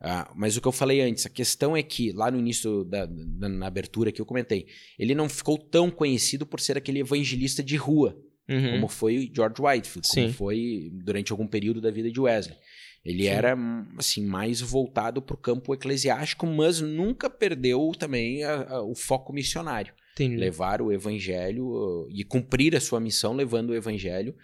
[0.05, 3.05] Ah, mas o que eu falei antes, a questão é que, lá no início da,
[3.05, 4.67] da- na abertura que eu comentei,
[4.99, 8.17] ele não ficou tão conhecido por ser aquele evangelista de rua,
[8.49, 8.71] Uhum.
[8.71, 10.33] como foi George Whitefield, como Sim.
[10.33, 12.57] foi durante algum período da vida de Wesley.
[13.05, 13.29] Ele Sim.
[13.29, 13.57] era
[13.97, 19.31] assim mais voltado para o campo eclesiástico, mas nunca perdeu também a- a- o foco
[19.31, 20.35] missionário, Entendi.
[20.35, 24.35] levar o evangelho e cumprir a sua missão levando o evangelho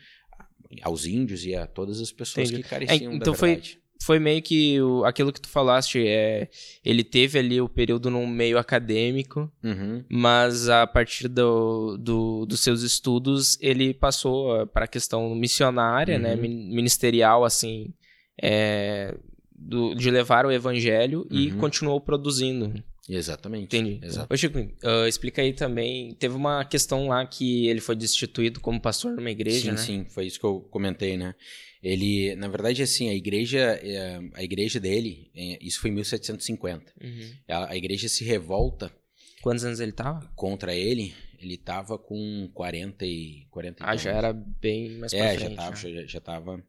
[0.81, 2.63] aos índios e a todas as pessoas Entendi.
[2.63, 3.71] que careciam É, então da verdade.
[3.73, 3.79] Foi
[4.19, 6.47] meio que o- aquilo que tu falaste, é,
[6.83, 12.61] ele teve ali o período no meio acadêmico, Uhum, mas a partir do, do- dos
[12.61, 16.41] seus estudos ele passou para a questão missionária, né, Uhum.
[16.41, 17.93] min- ministerial, assim,
[18.41, 19.15] é,
[19.53, 21.57] do- de levar o evangelho e Uhum.
[21.57, 22.73] continuou produzindo.
[23.07, 23.75] Exatamente.
[23.75, 23.99] Entendi.
[24.05, 24.31] Exato.
[24.31, 28.79] Ô Chico, ah, explica aí também, teve uma questão lá que ele foi destituído como
[28.79, 29.77] pastor numa igreja, sim, né?
[29.77, 31.33] sim, foi isso que eu comentei, né?
[31.81, 36.93] Ele, na verdade, assim, a igreja, é, a igreja dele, é, isso foi em 1750.
[37.01, 37.31] Uhum.
[37.47, 38.91] A, a igreja se revolta
[39.41, 40.29] Quantos anos ele tava?
[40.35, 44.17] contra ele, ele tava com 40 e 40 e Ah, já tantos.
[44.17, 45.49] era bem mais pra É, frente.
[45.51, 45.75] já tava, né?
[46.01, 46.63] já, já tava.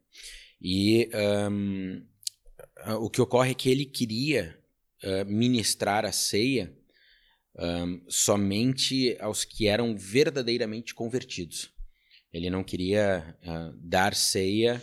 [0.61, 1.09] E
[2.85, 4.57] ah, o que ocorre é que ele queria
[5.03, 6.73] ah, ministrar a ceia
[7.57, 11.69] ahn, somente aos que eram verdadeiramente convertidos.
[12.31, 14.81] Ele não queria ah, dar ceia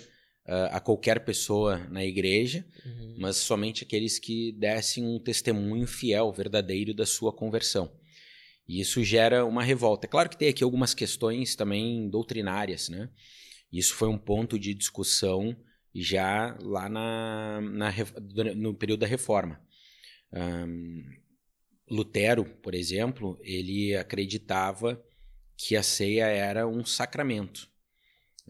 [0.49, 3.17] ah, a qualquer pessoa na igreja, Uhum.
[3.19, 7.93] mas somente aqueles que dessem um testemunho fiel, verdadeiro da sua conversão.
[8.67, 10.07] E isso gera uma revolta.
[10.07, 13.09] É claro que tem aqui algumas questões também doutrinárias, né?
[13.73, 15.57] Isso foi um ponto de discussão
[15.95, 17.95] já lá na, na
[18.55, 19.61] no período da reforma.
[20.33, 21.03] Ahn,
[21.91, 25.03] Lutero, por exemplo, ele acreditava
[25.57, 27.69] que a ceia era um sacramento.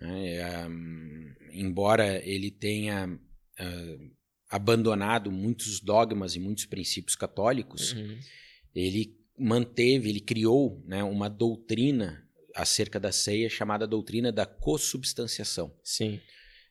[0.01, 0.43] Né?
[0.43, 3.19] Ahn, embora ele tenha
[3.59, 3.97] ah,
[4.51, 8.19] abandonado muitos dogmas e muitos princípios católicos, Uhum.
[8.75, 12.25] ele manteve, ele criou né, uma doutrina
[12.55, 15.73] acerca da ceia chamada doutrina da consubstanciação.
[15.85, 16.21] Sim.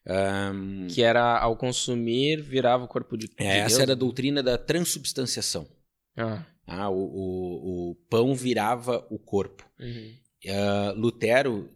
[0.05, 3.79] Ahn, Que era ao consumir, virava o corpo de, de é, essa Deus.
[3.81, 5.67] era a doutrina da transubstanciação.
[6.15, 6.45] Ah.
[6.65, 9.69] Ah, o, o- o pão virava o corpo.
[9.79, 10.13] Uhum.
[10.49, 11.69] Ah, Lutero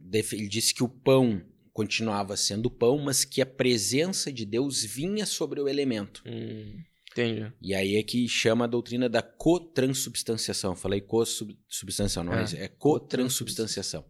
[0.00, 1.42] def- ele disse que o pão
[1.72, 6.22] continuava sendo pão, mas que a presença de Deus vinha sobre o elemento.
[6.26, 7.50] Hum, entendi.
[7.62, 10.76] E aí é que chama a doutrina da cotransubstanciação.
[10.76, 14.04] Falei co-substanciação, não, Ah, mas é cotransubstanciação.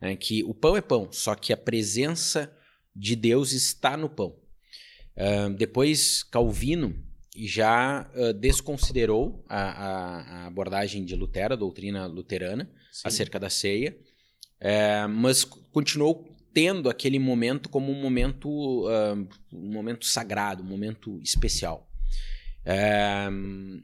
[0.00, 2.54] É que o pão é pão, só que a presença
[2.94, 4.36] de Deus está no pão.
[5.16, 6.96] Uh, depois, Calvino
[7.36, 13.02] já uh, desconsiderou a, a, a, abordagem de Lutero, a doutrina luterana, Sim.
[13.04, 13.96] acerca da ceia,
[14.60, 21.18] é, mas continuou tendo aquele momento como um momento, uh, um momento sagrado, um momento
[21.22, 21.88] especial.
[22.64, 23.28] É,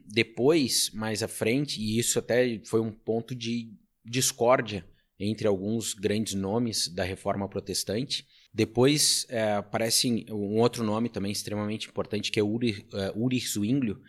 [0.05, 3.73] depois, mais à frente, e isso até foi um ponto de
[4.05, 4.85] discórdia
[5.19, 8.25] entre alguns grandes nomes da reforma protestante.
[8.53, 13.99] Depois é, aparece um outro nome também extremamente importante, que é Ulrich, uh, Ulrich Zwinglio,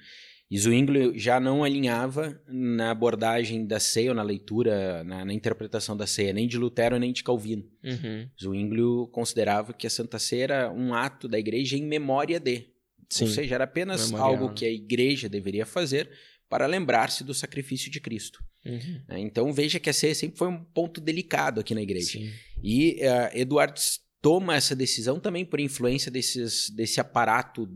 [0.51, 5.95] e Zwinglio já não alinhava na abordagem da ceia, ou na leitura, na, na interpretação
[5.95, 7.65] da ceia, nem de Lutero nem de Calvino.
[7.85, 8.29] Uhum.
[8.41, 12.67] Zwinglio considerava que a Santa Ceia era um ato da igreja em memória de.
[13.11, 13.25] Sim.
[13.25, 14.29] Ou seja, era apenas Memorial.
[14.29, 16.11] algo que a igreja deveria fazer
[16.49, 18.43] para lembrar-se do sacrifício de Cristo.
[18.65, 19.03] Uhum.
[19.09, 22.19] É, então veja que a ceia sempre foi um ponto delicado aqui na igreja.
[22.19, 22.31] Sim.
[22.63, 23.79] E uh, Eduardo
[24.21, 27.69] toma essa decisão também por influência desses, desse aparato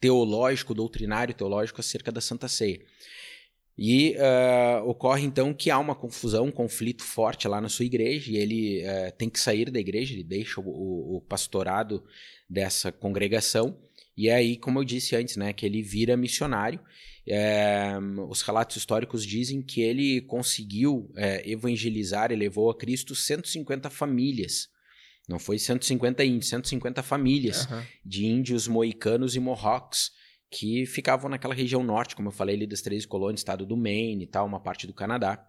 [0.00, 2.80] teológico, doutrinário teológico acerca da Santa Ceia.
[3.76, 8.32] E uh, ocorre então que há uma confusão, um conflito forte lá na sua igreja,
[8.32, 12.02] e ele uh, tem que sair da igreja, ele deixa o, o, pastorado
[12.50, 13.78] dessa congregação,
[14.16, 16.80] e é aí, como eu disse antes, né, que ele vira missionário.
[17.30, 17.92] É,
[18.28, 24.68] os relatos históricos dizem que ele conseguiu é, evangelizar e levou a Cristo 150 famílias
[25.28, 27.82] não foi 150 índios, 150 famílias uhum.
[28.04, 30.10] de índios moicanos e mohawks
[30.50, 34.24] que ficavam naquela região norte, como eu falei ali das três colônias, estado do Maine
[34.24, 35.46] e tal, uma parte do Canadá.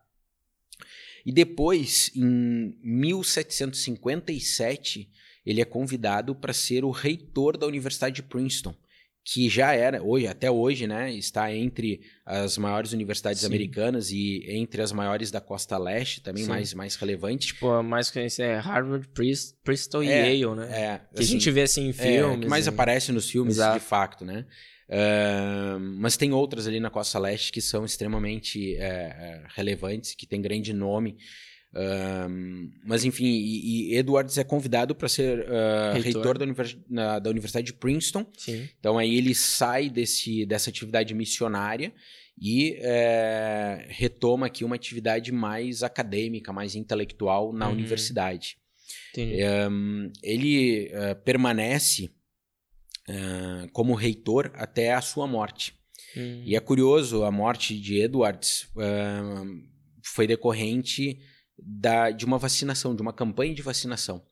[1.25, 5.09] E depois, em 1757,
[5.45, 8.75] ele é convidado para ser o reitor da Universidade de Princeton
[9.23, 13.47] que já era, hoje, até hoje, né, está entre as maiores universidades Sim.
[13.47, 17.47] americanas e entre as maiores da costa leste, também mais, mais relevante.
[17.47, 19.07] Tipo, a mais conhecida é Harvard,
[19.63, 20.67] Princeton e é, Yale, né?
[20.71, 22.37] É, que assim, a gente vê assim em filmes.
[22.37, 22.69] É, que mais e...
[22.69, 23.79] aparece nos filmes, Exato.
[23.79, 24.45] de facto, né?
[24.89, 30.41] Uh, mas tem outras ali na costa leste que são extremamente é, relevantes, que tem
[30.41, 31.17] grande nome.
[31.71, 36.77] Um, mas enfim, e, e, Edwards é convidado para ser uh, reitor, reitor da, univers,
[36.89, 38.25] na, da, Universidade de Princeton.
[38.37, 38.67] Sim.
[38.79, 41.93] Então aí ele sai desse, dessa atividade missionária
[42.41, 47.73] e é, retoma aqui uma atividade mais acadêmica, mais intelectual na uhum.
[47.73, 48.57] universidade.
[49.17, 52.09] Um, ele uh, permanece
[53.09, 55.75] uh, como reitor até a sua morte.
[56.15, 56.43] Uhum.
[56.45, 58.67] E é curioso, a morte de Edwards
[60.01, 61.19] foi decorrente
[61.63, 64.23] da, de uma vacinação, de uma campanha de vacinação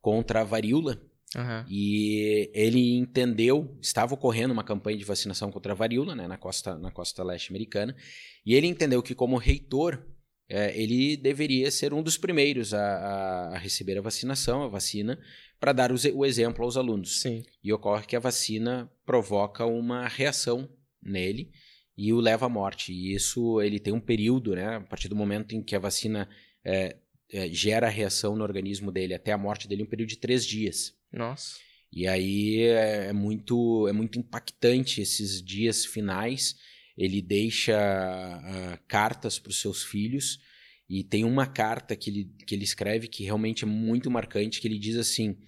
[0.00, 1.00] contra a varíola.
[1.34, 1.64] Uhum.
[1.68, 6.76] E ele entendeu, estava ocorrendo uma campanha de vacinação contra a varíola né, na, costa,
[6.76, 7.96] na costa leste americana,
[8.44, 10.04] e ele entendeu que, como reitor,
[10.48, 15.18] é, ele deveria ser um dos primeiros a, a, a receber a vacinação, a vacina,
[15.58, 17.20] para dar o, o, exemplo aos alunos.
[17.20, 17.42] Sim.
[17.64, 20.68] E ocorre que a vacina provoca uma reação
[21.02, 21.50] nele
[21.96, 22.92] e o leva à morte.
[22.92, 26.28] E isso ele tem um período, né, a partir do momento em que a vacina
[26.64, 26.96] é,
[27.32, 30.94] é, gera reação no organismo dele até a morte dele um período de três dias.
[31.12, 31.56] Nossa.
[31.92, 36.56] E aí é, é muito, é muito impactante esses dias finais.
[36.96, 40.40] Ele deixa uh, cartas para os seus filhos
[40.88, 44.68] e tem uma carta que ele, que ele escreve que realmente é muito marcante, que
[44.68, 45.38] ele diz assim,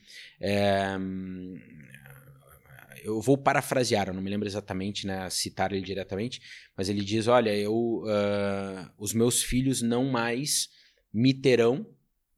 [0.41, 0.97] é,
[3.03, 6.41] eu vou parafrasear, eu não me lembro exatamente, né, citar ele diretamente,
[6.75, 10.71] mas ele diz, olha, eu, uh, os meus filhos não mais
[11.15, 11.87] me terão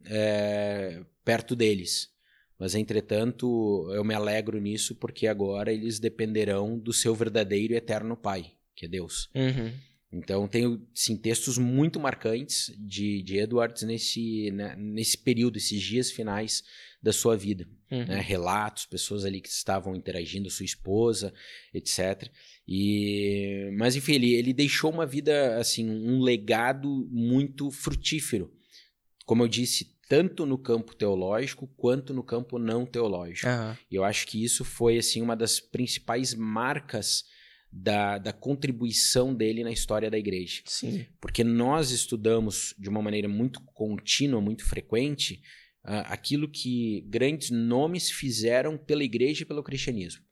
[0.05, 2.14] é, perto deles.
[2.59, 8.16] Mas, entretanto, eu me alegro nisso porque agora eles dependerão do seu verdadeiro e eterno
[8.16, 9.29] Pai, que é Deus.
[9.35, 9.72] Uhum.
[10.12, 16.11] Então, tenho sim, textos muito marcantes de, de Edwards nesse, né, nesse período, esses dias
[16.11, 16.62] finais
[17.03, 17.68] da sua vida.
[17.91, 18.07] Uhum.
[18.07, 18.20] Né?
[18.20, 21.35] Relatos, pessoas ali que estavam interagindo, sua esposa,
[21.74, 22.31] etc.
[22.66, 28.51] E, mas, enfim, ele, ele deixou uma vida, assim, um legado muito frutífero
[29.27, 33.49] como eu disse, tanto no campo teológico quanto no campo não teológico.
[33.49, 33.77] Uhum.
[33.91, 37.24] E eu acho que isso foi assim uma das principais marcas
[37.70, 40.62] da, da contribuição dele na história da igreja.
[40.64, 41.05] Sim.
[41.20, 45.43] Porque nós estudamos de uma maneira muito contínua, muito frequente,
[45.85, 50.24] uh, aquilo que grandes nomes fizeram pela igreja e pelo cristianismo.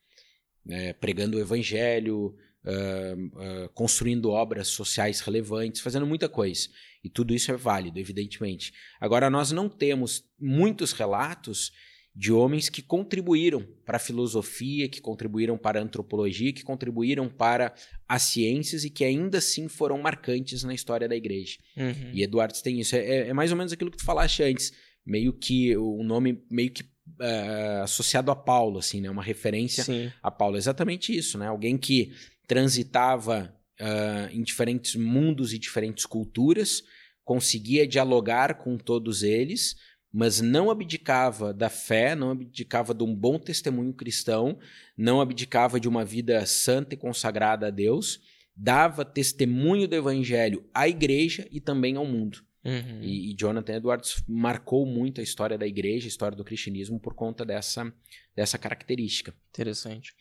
[0.67, 2.35] É, pregando o evangelho,
[2.65, 6.69] uh, uh, construindo obras sociais relevantes, fazendo muita coisa.
[7.05, 8.73] E tudo isso é válido, evidentemente.
[8.99, 11.71] Agora, nós não temos muitos relatos
[12.17, 17.75] de homens que contribuíram para a filosofia, que contribuíram para a antropologia, que contribuíram para
[18.09, 21.59] as ciências e que ainda assim foram marcantes na história da igreja.
[21.77, 22.13] Uhum.
[22.13, 22.95] E Eduardo tem isso.
[22.95, 24.73] É, é, mais ou menos aquilo que tu falaste antes.
[25.05, 29.11] Meio que o nome meio que uh, associado a Paulo, assim, né?
[29.11, 30.11] Uma referência Sim.
[30.23, 30.57] a Paulo.
[30.57, 31.49] Exatamente isso, né?
[31.49, 32.13] Alguém que
[32.47, 36.83] transitava uh, em diferentes mundos e diferentes culturas,
[37.25, 39.77] conseguia dialogar com todos eles,
[40.13, 44.59] mas não abdicava da fé, não abdicava de um bom testemunho cristão,
[44.97, 48.21] não abdicava de uma vida santa e consagrada a Deus,
[48.55, 52.45] dava testemunho do evangelho à igreja e também ao mundo.
[52.65, 53.03] Uhum.
[53.03, 57.15] E, e, Jonathan Edwards marcou muito a história da igreja, a história do cristianismo por
[57.15, 57.93] conta dessa,
[58.35, 59.35] dessa característica.
[59.51, 60.15] Interessante.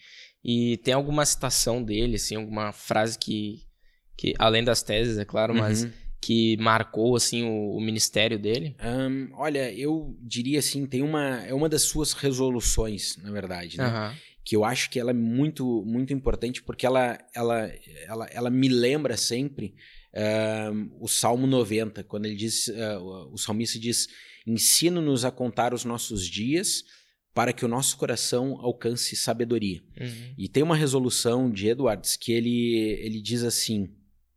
[0.44, 3.64] E tem alguma citação dele, assim, alguma frase que,
[4.18, 5.92] que além das teses, é claro, mas Uhum.
[6.24, 8.78] Que marcou assim o, o ministério dele?
[8.80, 13.84] Ahn, olha, eu diria assim, tem uma é uma das suas resoluções, na verdade, né?
[13.84, 14.16] Aham.
[14.46, 17.70] que eu acho que ela é muito muito importante porque ela ela
[18.08, 19.76] ela, ela me lembra sempre
[20.16, 22.70] ahn, o Salmo 90, quando ele diz
[23.02, 24.08] o o salmista diz:
[24.48, 26.86] "Ensina-nos a contar os nossos dias
[27.34, 29.82] para que o nosso coração alcance sabedoria".
[30.00, 30.36] Uhum.
[30.38, 33.90] E tem uma resolução de Edwards que ele, ele diz assim,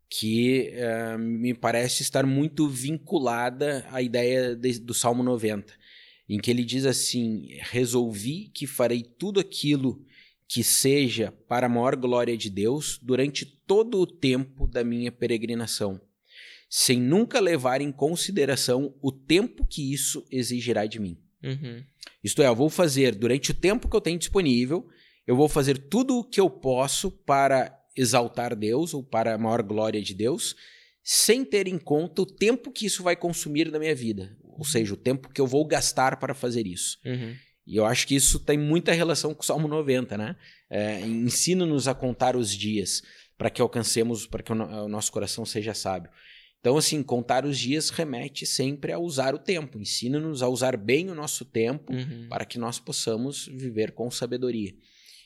[0.08, 5.72] que eh, me parece estar muito vinculada à ideia de- do Salmo 90,
[6.28, 10.04] em que ele diz assim: Resolvi que farei tudo aquilo
[10.48, 16.00] que seja para a maior glória de Deus durante todo o tempo da minha peregrinação,
[16.70, 21.18] sem nunca levar em consideração o tempo que isso exigirá de mim.
[21.42, 21.82] Uhum.
[22.22, 24.86] Isto é, eu vou fazer durante o tempo que eu tenho disponível,
[25.26, 29.62] eu vou fazer tudo o que eu posso para exaltar Deus ou para a maior
[29.62, 30.54] glória de Deus,
[31.02, 34.94] sem ter em conta o tempo que isso vai consumir da minha vida, ou seja,
[34.94, 36.98] o tempo que eu vou gastar para fazer isso.
[37.04, 37.34] Uhum.
[37.66, 40.36] E eu acho que isso tem muita relação com o Salmo 90, né?
[40.70, 43.02] É, Ensina-nos a contar os dias
[43.36, 46.10] para que alcancemos, para que o nosso coração seja sábio.
[46.60, 49.78] Então, assim, contar os dias remete sempre a usar o tempo.
[49.78, 52.26] Ensina-nos a usar bem o nosso tempo Uhum.
[52.28, 54.74] para que nós possamos viver com sabedoria.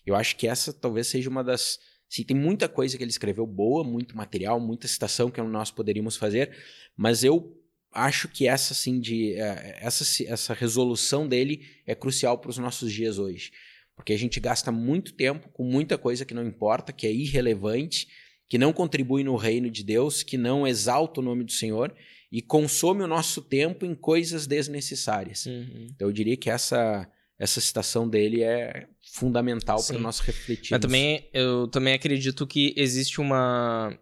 [0.04, 1.78] Eu acho que essa talvez seja uma das.
[2.10, 6.16] Sim, tem muita coisa que ele escreveu boa, muito material, muita citação que nós poderíamos
[6.16, 6.50] fazer,
[6.96, 7.56] mas eu
[7.92, 12.92] acho que essa assim de eh, essa essa resolução dele é crucial para os nossos
[12.92, 13.52] dias hoje,
[13.94, 18.08] porque a gente gasta muito tempo com muita coisa que não importa, que é irrelevante,
[18.48, 21.94] que não contribui no reino de Deus, que não exalta o nome do Senhor
[22.32, 25.46] e consome o nosso tempo em coisas desnecessárias.
[25.46, 25.86] Uhum.
[25.94, 27.08] Então eu diria que essa,
[27.40, 30.70] essa citação dele é fundamental para nós refletirmos.
[30.70, 33.98] Mas também eu também acredito que existe uma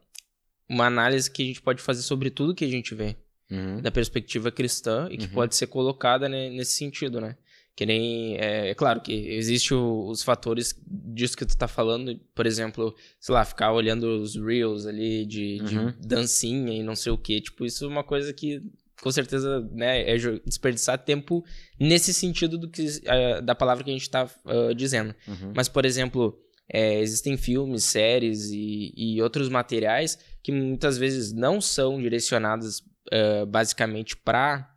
[0.68, 3.16] uma análise que a gente pode fazer sobre tudo que a gente vê
[3.50, 3.80] Uhum.
[3.80, 5.30] da perspectiva cristã e que Uhum.
[5.32, 7.34] pode ser colocada né, nesse sentido, né?
[7.74, 12.18] Que nem é, é claro que existe o- os fatores disso que tu tá falando,
[12.34, 15.94] por exemplo, sei lá, ficar olhando os reels ali de, de Uhum.
[15.98, 18.60] dancinha e não sei o que, tipo isso é uma coisa que
[19.02, 21.44] com certeza né, é desperdiçar tempo
[21.78, 25.14] nesse sentido do que eh, da palavra que a gente tá ah, dizendo.
[25.26, 25.52] Uhum.
[25.54, 26.36] Mas, por exemplo,
[26.72, 33.46] é, existem filmes, séries e, e outros materiais que muitas vezes não são direcionados eh,
[33.46, 34.68] basicamente para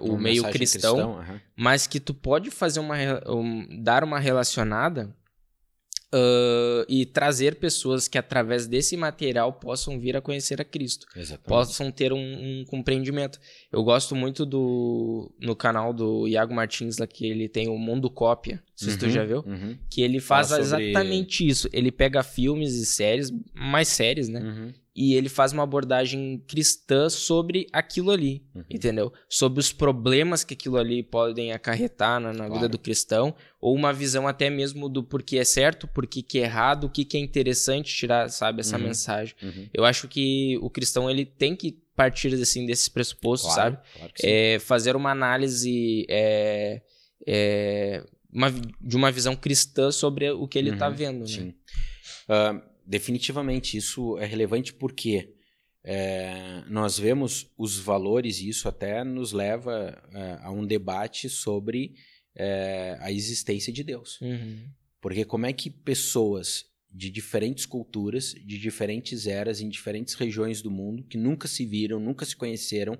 [0.00, 1.40] o Uma meio mensagem cristão, aham.
[1.56, 2.96] mas que tu pode fazer uma
[3.28, 5.12] um- dar uma relacionada
[6.16, 11.48] ah, e trazer pessoas que através desse material possam vir a conhecer a Cristo Exatamente.
[11.48, 12.18] possam ter um,
[12.60, 13.40] um compreendimento.
[13.72, 18.08] Eu gosto muito do no canal do Iago Martins lá que ele tem o Mundo
[18.08, 21.68] Cópia, se tu Uhum, já viu, uhum, que ele faz Fala sobre- exatamente isso.
[21.72, 24.40] Ele pega filmes e séries, mais séries, né?
[24.40, 28.62] uhum, E ele faz uma abordagem cristã sobre aquilo ali, uhum.
[28.70, 29.12] entendeu?
[29.28, 32.68] Sobre os problemas que aquilo ali podem acarretar na, na vida Claro.
[32.68, 36.84] do cristão, ou uma visão até mesmo do porquê é certo, porquê que é errado,
[36.84, 38.84] o que, que é interessante tirar, sabe, essa Uhum.
[38.84, 39.34] mensagem.
[39.42, 39.68] uhum.
[39.74, 43.88] Eu acho que o cristão ele tem que partir assim desses pressupostos, Claro, sabe?
[43.96, 44.28] claro que sim.
[44.28, 46.82] É, fazer uma análise é,
[47.26, 48.04] é,
[48.34, 51.26] uma de uma visão cristã sobre o que ele está Uhum, vendo, né?
[51.26, 51.54] Sim.
[52.28, 55.32] Ah, definitivamente isso é relevante porque
[55.84, 61.94] é, nós vemos os valores e isso até nos leva é, a um debate sobre
[62.34, 64.20] é, a existência de Deus.
[64.20, 64.66] Uhum.
[65.00, 70.70] Porque como é que pessoas de diferentes culturas, de diferentes eras, em diferentes regiões do
[70.70, 72.98] mundo, que nunca se viram, nunca se conheceram,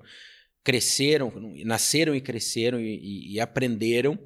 [0.62, 1.32] cresceram,
[1.64, 4.18] nasceram e cresceram e, e- e aprenderam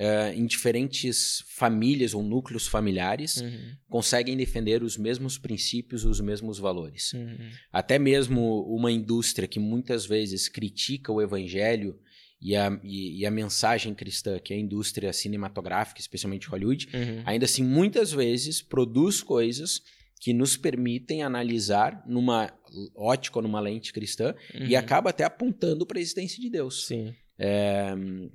[0.00, 3.72] eh, em diferentes famílias ou núcleos familiares, Uhum.
[3.88, 7.12] conseguem defender os mesmos princípios, os mesmos valores.
[7.14, 7.50] Uhum.
[7.72, 11.98] Até mesmo uma indústria que muitas vezes critica o evangelho
[12.40, 17.22] e a, e- e a mensagem cristã, que é a indústria cinematográfica, especialmente Hollywood, Uhum.
[17.26, 19.82] ainda assim muitas vezes produz coisas
[20.20, 22.52] que nos permitem analisar numa
[22.94, 24.78] ótica ou numa lente cristã e Uhum.
[24.78, 26.86] acaba até apontando para a existência de Deus.
[26.86, 27.14] Sim.
[27.38, 27.94] É,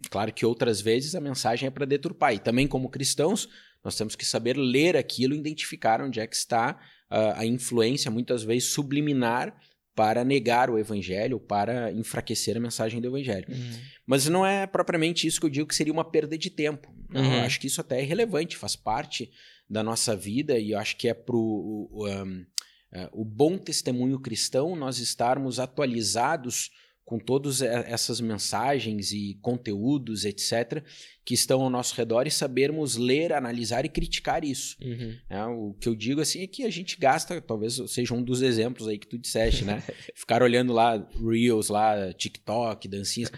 [0.10, 2.34] claro que outras vezes a mensagem é para deturpar.
[2.34, 3.50] E também, como cristãos,
[3.84, 6.80] nós temos que saber ler aquilo, identificar onde é que está
[7.12, 9.56] uh, a influência, muitas vezes subliminar,
[9.96, 13.46] para negar o evangelho, para enfraquecer a mensagem do evangelho.
[13.48, 13.80] Uhum.
[14.08, 16.92] Mas não é propriamente isso que eu digo que seria uma perda de tempo.
[17.14, 17.34] Uhum.
[17.36, 19.30] Eu acho que isso até é relevante, faz parte
[19.70, 22.46] da nossa vida e eu acho que é para o, um,
[22.92, 26.72] uh, o bom testemunho cristão nós estarmos atualizados
[27.06, 30.84] com todas essas mensagens e conteúdos, etc.,
[31.26, 34.78] que estão ao nosso redor e sabermos ler, analisar e criticar isso.
[34.82, 35.16] Uhum.
[35.30, 38.42] É, o que eu digo assim é que a gente gasta, talvez seja um dos
[38.42, 39.84] exemplos aí que tu disseste, né?
[40.16, 43.32] Ficar olhando lá Reels, lá TikTok, dancinhas.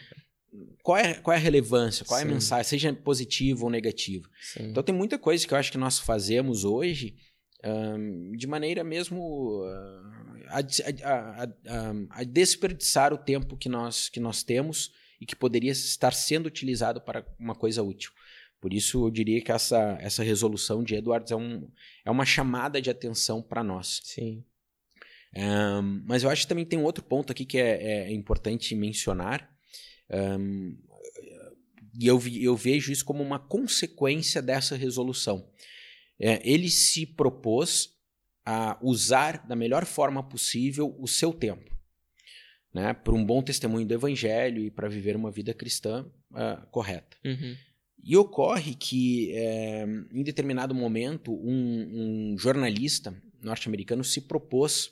[0.84, 2.06] Qual é, qual é a relevância?
[2.06, 2.64] Qual é a mensagem?
[2.64, 4.30] Seja positiva ou negativa.
[4.42, 4.70] Sim.
[4.70, 7.16] Então tem muita coisa que eu acho que nós fazemos hoje
[7.66, 11.50] um, de maneira mesmo uh, a, a, a,
[12.10, 17.02] a, desperdiçar o tempo que nós, que nós temos e que poderia estar sendo utilizado
[17.02, 18.12] para uma coisa útil.
[18.60, 21.70] Por isso, eu diria que essa, essa resolução de Edwards é, um,
[22.04, 24.02] é uma chamada de atenção para nós.
[24.04, 24.44] Sim.
[25.36, 28.74] Um, mas eu acho que também tem um outro ponto aqui que é, é importante
[28.74, 29.50] mencionar.
[30.10, 30.78] Um,
[32.00, 35.50] e eu, eu vejo isso como uma consequência dessa resolução.
[36.20, 37.95] É, ele se propôs
[38.46, 41.76] a usar da melhor forma possível o seu tempo,
[42.74, 47.18] né, para um bom testemunho do evangelho e para viver uma vida cristã uh, correta.
[47.26, 47.56] Uhum.
[48.04, 49.84] E ocorre que, é,
[50.14, 54.92] em determinado momento, um, um jornalista norte-americano se propôs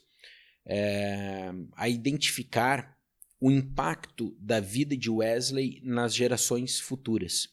[0.66, 2.98] é, a identificar
[3.40, 7.50] o impacto da vida de Wesley nas gerações futuras.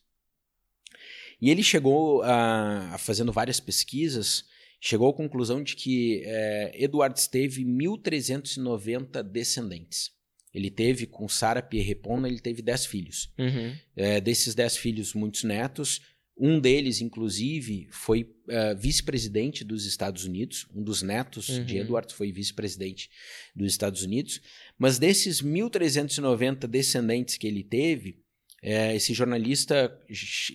[1.40, 4.44] E ele chegou a, a fazendo várias pesquisas
[4.80, 10.10] chegou à conclusão de que é, Edwards teve 1.390 descendentes.
[10.52, 13.32] Ele teve, com Sarah Pierrepont, ele teve 10 filhos.
[13.38, 13.76] Uhum.
[13.94, 16.00] É, desses 10 filhos, muitos netos.
[16.36, 20.66] Um deles, inclusive, foi uh, vice-presidente dos Estados Unidos.
[20.74, 21.64] Um dos netos uhum.
[21.64, 23.10] de Edwards foi vice-presidente
[23.54, 24.40] dos Estados Unidos.
[24.78, 28.19] Mas desses 1.390 descendentes que ele teve,
[28.62, 29.98] é, esse jornalista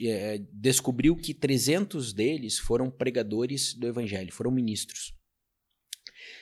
[0.04, 5.14] é, descobriu que 300 deles foram pregadores do evangelho, foram ministros.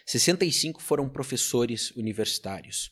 [0.06, 2.92] 65 foram professores universitários.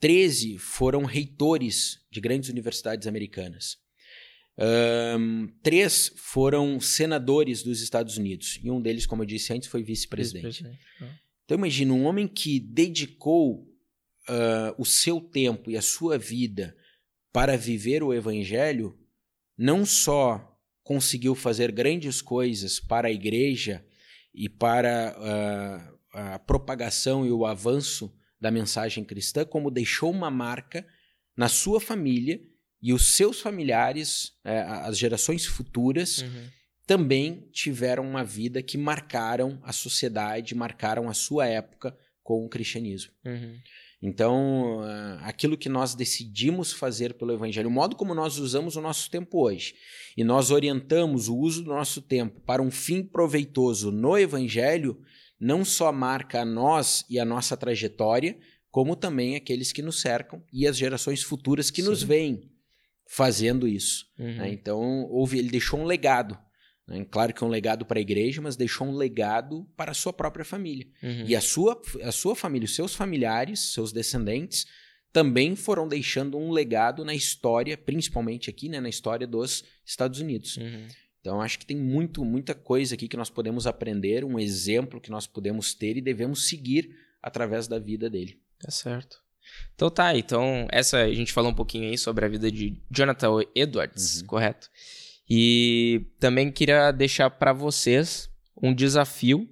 [0.00, 3.76] 13 foram reitores de grandes universidades americanas.
[4.58, 8.58] Um, três foram senadores dos Estados Unidos.
[8.62, 10.64] E um deles, como eu disse antes, foi vice-presidente.
[10.64, 11.18] Vice ah.
[11.44, 13.62] então imagina um homem que dedicou
[14.28, 16.76] uh, o seu tempo e a sua vida
[17.32, 18.96] para viver o evangelho,
[19.56, 20.52] não só
[20.82, 23.84] conseguiu fazer grandes coisas para a igreja
[24.34, 30.86] e para uh, a propagação e o avanço da mensagem cristã, como deixou uma marca
[31.36, 32.40] na sua família
[32.82, 36.48] e os seus familiares, uh, as gerações futuras, uhum.
[36.86, 43.12] também tiveram uma vida que marcaram a sociedade, marcaram a sua época com o cristianismo.
[43.24, 43.56] Uhum.
[44.02, 48.80] Então, ah, aquilo que nós decidimos fazer pelo Evangelho, o modo como nós usamos o
[48.80, 49.74] nosso tempo hoje,
[50.16, 55.00] e nós orientamos o uso do nosso tempo para um fim proveitoso no Evangelho,
[55.38, 58.36] não só marca a nós e a nossa trajetória,
[58.70, 61.88] como também aqueles que nos cercam e as gerações futuras que Sim.
[61.88, 62.50] nos veem
[63.06, 64.06] fazendo isso.
[64.18, 64.36] Uhum.
[64.36, 64.52] Né?
[64.52, 66.38] Então, houve, ele deixou um legado.
[66.92, 67.06] Né?
[67.10, 70.12] Claro que é um legado para a igreja, mas deixou um legado para a sua
[70.12, 70.86] própria família.
[71.02, 71.24] Uhum.
[71.26, 74.66] E a sua, a sua família, os seus familiares, seus descendentes,
[75.12, 80.56] também foram deixando um legado na história, principalmente aqui, né, na história dos Estados Unidos.
[80.56, 80.86] Uhum.
[81.20, 85.10] Então, acho que tem muito, muita coisa aqui que nós podemos aprender, um exemplo que
[85.10, 88.40] nós podemos ter e devemos seguir através da vida dele.
[88.58, 89.22] Tá certo.
[89.74, 93.40] Então tá, então essa a gente falou um pouquinho aí sobre a vida de Jonathan
[93.54, 94.26] Edwards, uhum.
[94.26, 94.70] correto?
[95.28, 98.28] E também queria deixar para vocês
[98.62, 99.48] um desafio.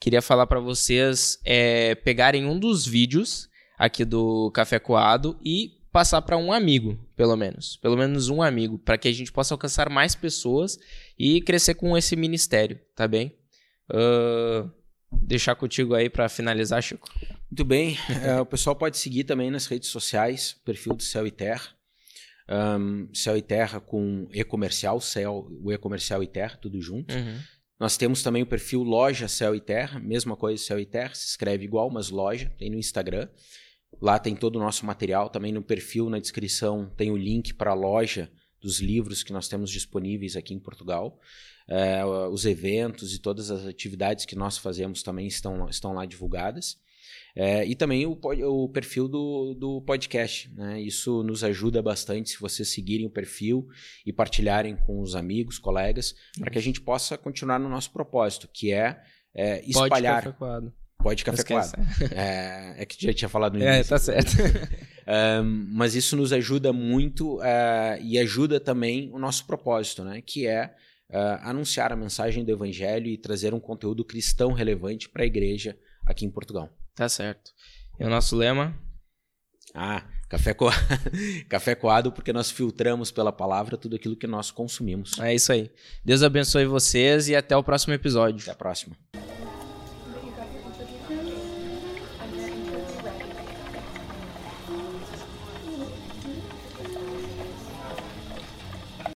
[0.00, 3.48] Queria falar para vocês é, pegarem um dos vídeos
[3.78, 7.76] aqui do Café Coado e passar para um amigo, pelo menos.
[7.78, 10.78] Pelo menos um amigo, para que a gente possa alcançar mais pessoas
[11.18, 13.34] e crescer com esse ministério, tá bem?
[13.90, 14.70] Uh,
[15.10, 17.08] deixar contigo aí para finalizar, Chico.
[17.50, 17.96] Muito bem.
[18.22, 21.75] É, o pessoal pode seguir também nas redes sociais, perfil do Céu e Terra.
[22.48, 27.14] Um, céu e Terra com e-comercial, céu, o e-comercial e Terra, tudo junto.
[27.14, 27.38] Uhum.
[27.78, 31.26] Nós temos também o perfil Loja Céu e Terra, mesma coisa, Céu e Terra, se
[31.26, 33.28] escreve igual, mas loja, tem no Instagram.
[34.00, 37.72] Lá tem todo o nosso material, também no perfil, na descrição, tem o link para
[37.72, 38.30] a loja
[38.60, 41.20] dos livros que nós temos disponíveis aqui em Portugal.
[41.68, 46.78] É, os eventos e todas as atividades que nós fazemos também estão, estão lá divulgadas.
[47.36, 50.50] É, e também o, o perfil do, do podcast.
[50.54, 50.80] Né?
[50.80, 53.68] Isso nos ajuda bastante se vocês seguirem o perfil
[54.06, 58.48] e partilharem com os amigos, colegas, para que a gente possa continuar no nosso propósito,
[58.50, 58.98] que é,
[59.34, 60.22] é espalhar.
[60.22, 60.74] Pode café coado.
[60.96, 61.72] Pode café coado.
[62.10, 63.80] É, é, que já tinha falado no é, início.
[63.80, 64.32] É, tá certo.
[65.44, 70.22] um, mas isso nos ajuda muito uh, e ajuda também o nosso propósito, né?
[70.22, 70.74] Que é
[71.10, 75.76] uh, anunciar a mensagem do evangelho e trazer um conteúdo cristão relevante para a igreja
[76.06, 76.74] aqui em Portugal.
[76.96, 77.52] Tá certo.
[78.00, 78.74] E o nosso lema?
[79.74, 80.70] Ah, café, co...
[81.48, 85.18] café coado, porque nós filtramos pela palavra tudo aquilo que nós consumimos.
[85.20, 85.70] É isso aí.
[86.02, 88.40] Deus abençoe vocês e até o próximo episódio.
[88.42, 88.96] Até a próxima.